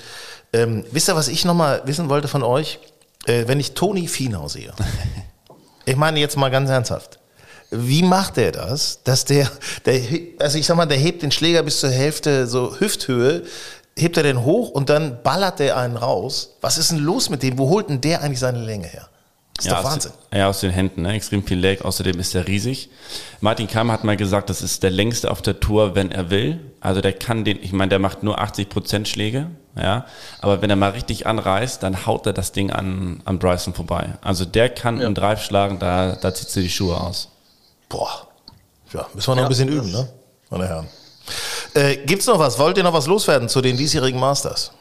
Ähm, 0.54 0.84
wisst 0.92 1.10
ihr, 1.10 1.16
was 1.16 1.30
ich 1.30 1.46
nochmal 1.46 1.82
wissen 1.86 2.10
wollte 2.10 2.28
von 2.28 2.44
euch? 2.44 2.80
äh, 3.26 3.48
wenn 3.48 3.60
ich 3.60 3.74
Toni 3.74 4.08
Fienau 4.08 4.48
sehe, 4.48 4.72
ich 5.86 5.96
meine 5.96 6.20
jetzt 6.20 6.38
mal 6.38 6.50
ganz 6.50 6.70
ernsthaft, 6.70 7.20
wie 7.70 8.04
macht 8.04 8.38
der 8.38 8.52
das, 8.52 9.02
dass 9.04 9.26
der, 9.26 9.50
der, 9.86 10.02
also 10.40 10.58
ich 10.58 10.66
sag 10.66 10.76
mal, 10.76 10.86
der 10.86 10.98
hebt 10.98 11.22
den 11.22 11.32
Schläger 11.32 11.64
bis 11.64 11.80
zur 11.80 11.90
Hälfte, 11.90 12.48
so 12.48 12.78
Hüfthöhe, 12.80 13.44
hebt 13.98 14.18
er 14.18 14.24
den 14.24 14.44
hoch 14.44 14.70
und 14.70 14.90
dann 14.90 15.22
ballert 15.24 15.60
der 15.60 15.78
einen 15.78 15.96
raus. 15.96 16.58
Was 16.62 16.78
ist 16.78 16.92
denn 16.92 17.00
los 17.00 17.30
mit 17.30 17.44
dem? 17.44 17.58
Wo 17.58 17.70
holt 17.70 17.90
denn 17.90 18.02
der 18.02 18.22
eigentlich 18.22 18.40
seine 18.40 18.64
Länge 18.64 18.88
her? 18.88 19.08
Ist 19.62 19.68
ja, 19.68 19.76
doch 19.76 19.92
Wahnsinn. 19.92 20.12
Aus, 20.12 20.38
ja, 20.38 20.50
aus 20.50 20.60
den 20.62 20.72
Händen, 20.72 21.04
ne? 21.04 21.14
extrem 21.14 21.44
viel 21.44 21.60
Leg. 21.60 21.86
Außerdem 21.86 22.20
ist 22.20 22.34
er 22.34 22.48
riesig. 22.48 22.90
Martin 23.42 23.68
Kamm 23.68 23.92
hat 23.92 24.04
mal 24.04 24.18
gesagt, 24.18 24.50
das 24.50 24.64
ist 24.64 24.82
der 24.82 24.90
längste 24.90 25.30
auf 25.30 25.44
der 25.44 25.60
Tour, 25.60 25.94
wenn 25.94 26.12
er 26.12 26.32
will. 26.32 26.60
Also 26.80 27.00
der 27.00 27.14
kann 27.14 27.46
den, 27.46 27.62
ich 27.62 27.72
meine, 27.72 27.90
der 27.90 28.00
macht 28.00 28.24
nur 28.24 28.40
80 28.40 28.70
Prozent 28.70 29.08
Schläge, 29.08 29.52
ja. 29.76 30.08
Aber 30.42 30.64
wenn 30.64 30.72
er 30.72 30.78
mal 30.78 30.90
richtig 30.90 31.28
anreißt, 31.28 31.84
dann 31.84 32.08
haut 32.08 32.26
er 32.26 32.34
das 32.34 32.54
Ding 32.54 32.72
an, 32.72 33.22
an 33.24 33.38
Bryson 33.38 33.76
vorbei. 33.76 34.16
Also 34.22 34.46
der 34.46 34.70
kann 34.70 35.00
ja. 35.00 35.06
einen 35.06 35.14
Drive 35.14 35.44
schlagen, 35.44 35.78
da, 35.78 36.14
da 36.16 36.34
zieht 36.34 36.50
sie 36.50 36.64
die 36.64 36.70
Schuhe 36.70 37.00
aus. 37.00 37.30
Boah. 37.88 38.28
Ja, 38.94 39.06
müssen 39.14 39.28
wir 39.28 39.36
noch 39.36 39.42
ja, 39.42 39.46
ein 39.46 39.50
bisschen 39.50 39.70
üben, 39.70 39.92
ne? 39.92 40.10
Meine 40.50 40.68
Herren. 40.68 40.88
Äh, 41.76 41.98
gibt's 41.98 42.26
noch 42.26 42.40
was? 42.40 42.58
Wollt 42.58 42.78
ihr 42.78 42.84
noch 42.84 42.94
was 42.94 43.06
loswerden 43.06 43.48
zu 43.48 43.62
den 43.62 43.78
diesjährigen 43.78 44.20
Masters? 44.20 44.72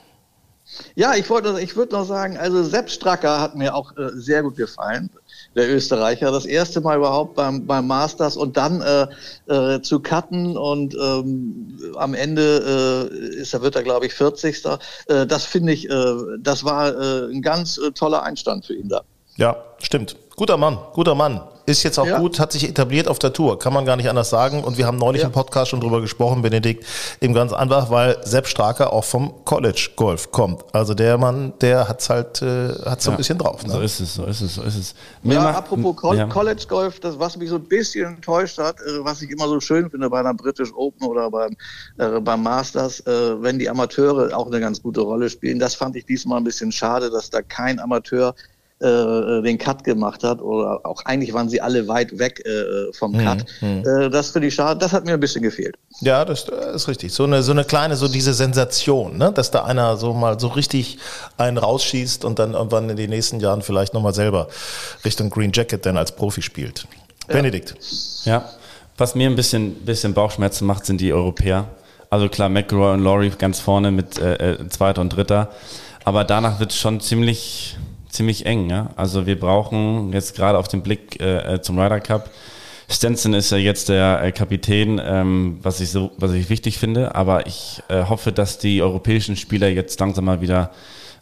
Ja, 0.95 1.15
ich 1.15 1.31
ich 1.31 1.77
würde 1.77 1.95
noch 1.95 2.05
sagen, 2.05 2.37
also 2.37 2.63
Sepp 2.63 2.91
Stracker 2.91 3.41
hat 3.41 3.55
mir 3.55 3.75
auch 3.75 3.97
äh, 3.97 4.11
sehr 4.15 4.43
gut 4.43 4.57
gefallen, 4.57 5.11
der 5.55 5.69
Österreicher. 5.71 6.31
Das 6.31 6.47
erste 6.47 6.81
Mal 6.81 6.99
überhaupt 6.99 7.35
beim, 7.35 7.67
beim 7.67 7.87
Masters 7.87 8.37
und 8.37 8.57
dann 8.57 8.81
äh, 8.81 9.07
äh, 9.53 9.83
zu 9.83 10.01
cutten 10.01 10.57
und 10.57 10.95
ähm, 10.95 11.93
am 11.97 12.15
Ende 12.15 13.09
äh, 13.11 13.41
ist, 13.41 13.61
wird 13.61 13.77
er 13.77 13.83
glaube 13.83 14.07
ich 14.07 14.15
40. 14.15 14.65
Äh, 14.65 15.27
das 15.27 15.45
finde 15.45 15.73
ich, 15.73 15.89
äh, 15.89 16.15
das 16.39 16.65
war 16.65 16.95
ein 17.31 17.43
ganz 17.43 17.81
toller 17.95 18.23
Einstand 18.23 18.67
für 18.67 18.75
ihn 18.75 18.89
da. 18.89 19.03
Ja, 19.37 19.57
stimmt. 19.79 20.17
Guter 20.37 20.57
Mann, 20.57 20.79
guter 20.93 21.15
Mann. 21.15 21.41
Ist 21.71 21.85
jetzt 21.85 21.99
auch 21.99 22.07
ja. 22.07 22.19
gut, 22.19 22.41
hat 22.41 22.53
sich 22.53 22.69
etabliert 22.69 23.07
auf 23.07 23.19
der 23.19 23.33
Tour, 23.33 23.59
kann 23.59 23.73
man 23.73 23.85
gar 23.85 23.97
nicht 23.97 24.09
anders 24.09 24.29
sagen. 24.29 24.65
Und 24.65 24.77
wir 24.77 24.87
haben 24.87 24.99
neulich 24.99 25.23
ja. 25.23 25.29
im 25.29 25.33
Podcast 25.33 25.71
schon 25.71 25.81
drüber 25.81 26.01
gesprochen, 26.01 26.43
Benedikt, 26.43 26.85
eben 27.21 27.33
ganz 27.33 27.53
einfach, 27.53 27.91
weil 27.91 28.19
Sepp 28.25 28.49
Straker 28.49 28.93
auch 28.93 29.05
vom 29.05 29.45
College 29.45 29.91
Golf 29.95 30.33
kommt. 30.33 30.65
Also 30.73 30.95
der 30.95 31.17
Mann, 31.17 31.53
der 31.61 31.89
hat's 31.89 32.11
halt, 32.11 32.43
äh, 32.43 32.71
hat's 32.85 33.05
so 33.05 33.11
ja. 33.11 33.15
ein 33.15 33.19
bisschen 33.19 33.39
drauf. 33.39 33.65
Ne? 33.65 33.73
So 33.73 33.81
ist 33.81 34.01
es, 34.01 34.15
so 34.15 34.25
ist 34.25 34.41
es, 34.41 34.57
so 34.57 34.63
ist 34.63 34.77
es. 34.77 34.95
Mir 35.23 35.35
ja, 35.35 35.51
apropos 35.51 35.97
Col 35.97 36.27
College 36.29 36.65
Golf, 36.69 37.01
das 37.01 37.19
was 37.19 37.37
mich 37.37 37.51
so 37.51 37.57
ein 37.57 37.65
bisschen 37.65 38.17
enttäuscht 38.17 38.59
hat, 38.59 38.77
äh, 38.81 39.05
was 39.05 39.23
ich 39.23 39.31
immer 39.31 39.47
so 39.47 39.61
schön 39.61 39.89
finde 39.91 40.11
bei 40.11 40.21
einer 40.21 40.35
British 40.35 40.73
Open 40.75 41.07
oder 41.07 41.31
beim, 41.31 41.57
äh, 41.99 42.21
beim 42.21 42.43
Masters, 42.43 43.01
äh, 43.07 43.43
wenn 43.43 43.59
die 43.59 43.69
Amateure 43.69 44.37
auch 44.37 44.47
eine 44.47 44.61
ganz 44.61 44.83
gute 44.83 45.03
Rolle 45.03 45.31
spielen. 45.31 45.59
Das 45.59 45.75
fand 45.75 45.97
ich 45.97 46.05
diesmal 46.05 46.39
ein 46.39 46.45
bisschen 46.45 46.73
schade, 46.73 47.11
dass 47.11 47.31
da 47.31 47.43
kein 47.43 47.79
Amateur 47.79 48.35
äh, 48.81 49.43
den 49.43 49.59
Cut 49.59 49.85
gemacht 49.85 50.25
hat 50.25 50.41
oder 50.41 50.81
auch 50.85 51.05
eigentlich 51.05 51.35
waren 51.35 51.49
sie 51.49 51.61
alle 51.61 51.87
weit 51.87 52.19
weg 52.19 52.43
äh, 52.47 52.93
vom 52.93 53.13
mhm, 53.13 53.19
Cut. 53.19 53.45
Mhm. 53.61 53.85
Äh, 53.87 54.11
das 54.11 54.31
finde 54.31 54.49
ich 54.49 54.55
schade. 54.55 54.81
Das 54.81 54.93
hat 54.93 55.05
mir 55.05 55.15
ein 55.15 55.21
bisschen 55.21 55.43
gefehlt. 55.43 55.77
Ja, 56.01 56.25
das 56.25 56.49
äh, 56.49 56.75
ist 56.75 56.89
richtig. 56.89 57.13
So 57.13 57.25
eine 57.25 57.43
so 57.43 57.53
eine 57.53 57.65
kleine 57.65 57.97
so 57.97 58.09
diese 58.09 58.33
Sensation, 58.33 59.19
ne, 59.19 59.33
dass 59.33 59.51
da 59.51 59.65
einer 59.65 59.97
so 59.97 60.15
mal 60.15 60.41
so 60.41 60.49
richtig 60.49 60.99
einen 61.37 61.59
rausschießt 61.59 62.25
und 62.25 62.39
dann 62.39 62.55
irgendwann 62.55 62.89
in 62.89 62.97
den 62.97 63.11
nächsten 63.11 63.39
Jahren 63.41 63.61
vielleicht 63.63 63.93
noch 63.93 64.03
mal 64.03 64.15
selber 64.15 64.49
Richtung 65.05 65.29
Green 65.29 65.53
Jacket 65.53 65.85
dann 65.85 65.99
als 65.99 66.13
Profi 66.13 66.41
spielt. 66.41 66.87
Ja. 67.29 67.35
Benedikt. 67.35 67.75
Ja. 68.25 68.49
Was 68.97 69.15
mir 69.15 69.29
ein 69.29 69.37
bisschen 69.37 69.75
bisschen 69.85 70.15
Bauchschmerzen 70.15 70.67
macht, 70.67 70.87
sind 70.87 71.01
die 71.03 71.13
Europäer. 71.13 71.67
Also 72.09 72.29
klar, 72.29 72.49
McElroy 72.49 72.95
und 72.95 73.05
Laurie 73.05 73.31
ganz 73.31 73.61
vorne 73.61 73.91
mit 73.91 74.19
äh, 74.19 74.53
äh 74.53 74.69
zweiter 74.69 75.03
und 75.03 75.11
dritter. 75.11 75.51
Aber 76.05 76.25
danach 76.25 76.61
wird 76.61 76.73
es 76.73 76.79
schon 76.79 77.01
ziemlich 77.01 77.77
ziemlich 78.11 78.47
eng. 78.47 78.69
Ja? 78.71 78.91
Also 78.97 79.27
wir 79.27 79.39
brauchen 79.39 80.13
jetzt 80.13 80.37
gerade 80.37 80.59
auf 80.59 80.69
den 80.69 80.83
Blick 80.83 81.21
äh, 81.21 81.55
äh, 81.55 81.63
zum 81.63 81.79
Ryder 81.79 82.01
Cup. 82.01 82.31
Stenson 82.89 83.35
ist 83.35 83.51
ja 83.53 83.59
jetzt 83.59 83.89
der 83.89 84.23
äh, 84.23 84.33
Kapitän, 84.33 85.01
ähm, 85.03 85.59
was 85.63 85.81
ich 85.81 85.91
so, 85.91 86.11
was 86.17 86.33
ich 86.33 86.51
wichtig 86.51 86.79
finde. 86.79 87.15
Aber 87.15 87.47
ich 87.47 87.83
äh, 87.89 88.05
hoffe, 88.05 88.33
dass 88.33 88.59
die 88.59 88.83
europäischen 88.83 89.37
Spieler 89.37 89.69
jetzt 89.69 89.99
langsam 90.01 90.25
mal 90.25 90.41
wieder 90.41 90.73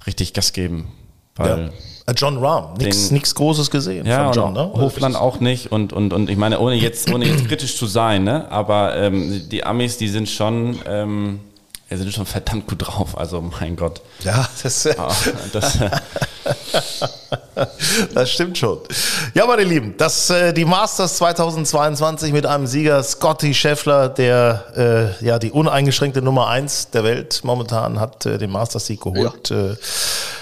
richtig 0.06 0.32
Gas 0.32 0.52
geben. 0.52 0.88
Weil 1.36 1.70
ja. 2.06 2.12
Äh, 2.12 2.14
John 2.16 2.38
Rahm, 2.38 2.74
nichts 2.78 3.34
Großes 3.34 3.70
gesehen 3.70 4.06
ja, 4.06 4.24
von 4.24 4.32
John, 4.32 4.52
ne? 4.54 4.72
Hofland 4.74 5.14
auch 5.14 5.40
nicht 5.40 5.70
und, 5.70 5.92
und, 5.92 6.14
und 6.14 6.30
ich 6.30 6.38
meine, 6.38 6.58
ohne 6.58 6.74
jetzt, 6.74 7.12
ohne 7.12 7.26
jetzt 7.26 7.46
kritisch 7.48 7.76
zu 7.76 7.86
sein, 7.86 8.24
ne? 8.24 8.50
aber 8.50 8.96
ähm, 8.96 9.46
die 9.50 9.62
Amis, 9.64 9.98
die 9.98 10.08
sind 10.08 10.28
schon, 10.28 10.78
ähm, 10.86 11.40
ja, 11.90 11.96
sind 11.96 12.12
schon 12.12 12.26
verdammt 12.26 12.66
gut 12.66 12.86
drauf. 12.86 13.16
Also 13.16 13.40
mein 13.40 13.74
Gott. 13.74 14.02
Ja, 14.20 14.46
das, 14.62 14.86
ah, 14.98 15.14
das, 15.52 15.78
das 18.14 18.30
stimmt 18.30 18.58
schon. 18.58 18.78
Ja, 19.32 19.46
meine 19.46 19.64
Lieben, 19.64 19.94
das 19.96 20.28
äh, 20.28 20.52
die 20.52 20.66
Masters 20.66 21.16
2022 21.16 22.32
mit 22.32 22.44
einem 22.44 22.66
Sieger 22.66 23.02
Scotty 23.02 23.54
Scheffler, 23.54 24.10
der 24.10 25.16
äh, 25.20 25.24
ja 25.24 25.38
die 25.38 25.50
uneingeschränkte 25.50 26.20
Nummer 26.20 26.48
eins 26.48 26.90
der 26.90 27.04
Welt 27.04 27.40
momentan 27.42 27.98
hat 27.98 28.26
äh, 28.26 28.36
den 28.36 28.50
Masters-Sieg 28.50 29.00
geholt. 29.00 29.48
Ja. 29.48 29.70
Äh, 29.70 29.76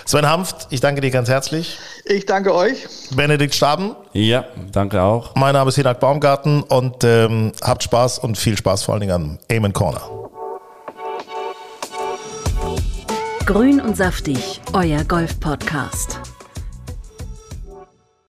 Sven 0.04 0.28
Hanft, 0.28 0.68
ich 0.70 0.80
danke 0.80 1.00
dir 1.00 1.10
ganz 1.10 1.28
herzlich. 1.28 1.78
Ich 2.04 2.26
danke 2.26 2.54
euch. 2.54 2.86
Benedikt 3.10 3.54
Staben. 3.54 3.94
Ja, 4.12 4.44
danke 4.72 5.02
auch. 5.02 5.34
Mein 5.36 5.52
Name 5.52 5.68
ist 5.68 5.76
Hinak 5.76 6.00
Baumgarten 6.00 6.62
und 6.62 7.04
ähm, 7.04 7.52
habt 7.62 7.84
Spaß 7.84 8.18
und 8.20 8.36
viel 8.36 8.56
Spaß 8.56 8.82
vor 8.82 8.94
allen 8.94 9.00
Dingen 9.00 9.12
am 9.12 9.38
Amen 9.50 9.72
Corner. 9.72 10.02
Grün 13.46 13.80
und 13.80 13.96
saftig, 13.96 14.60
euer 14.72 15.04
Golf-Podcast. 15.04 16.35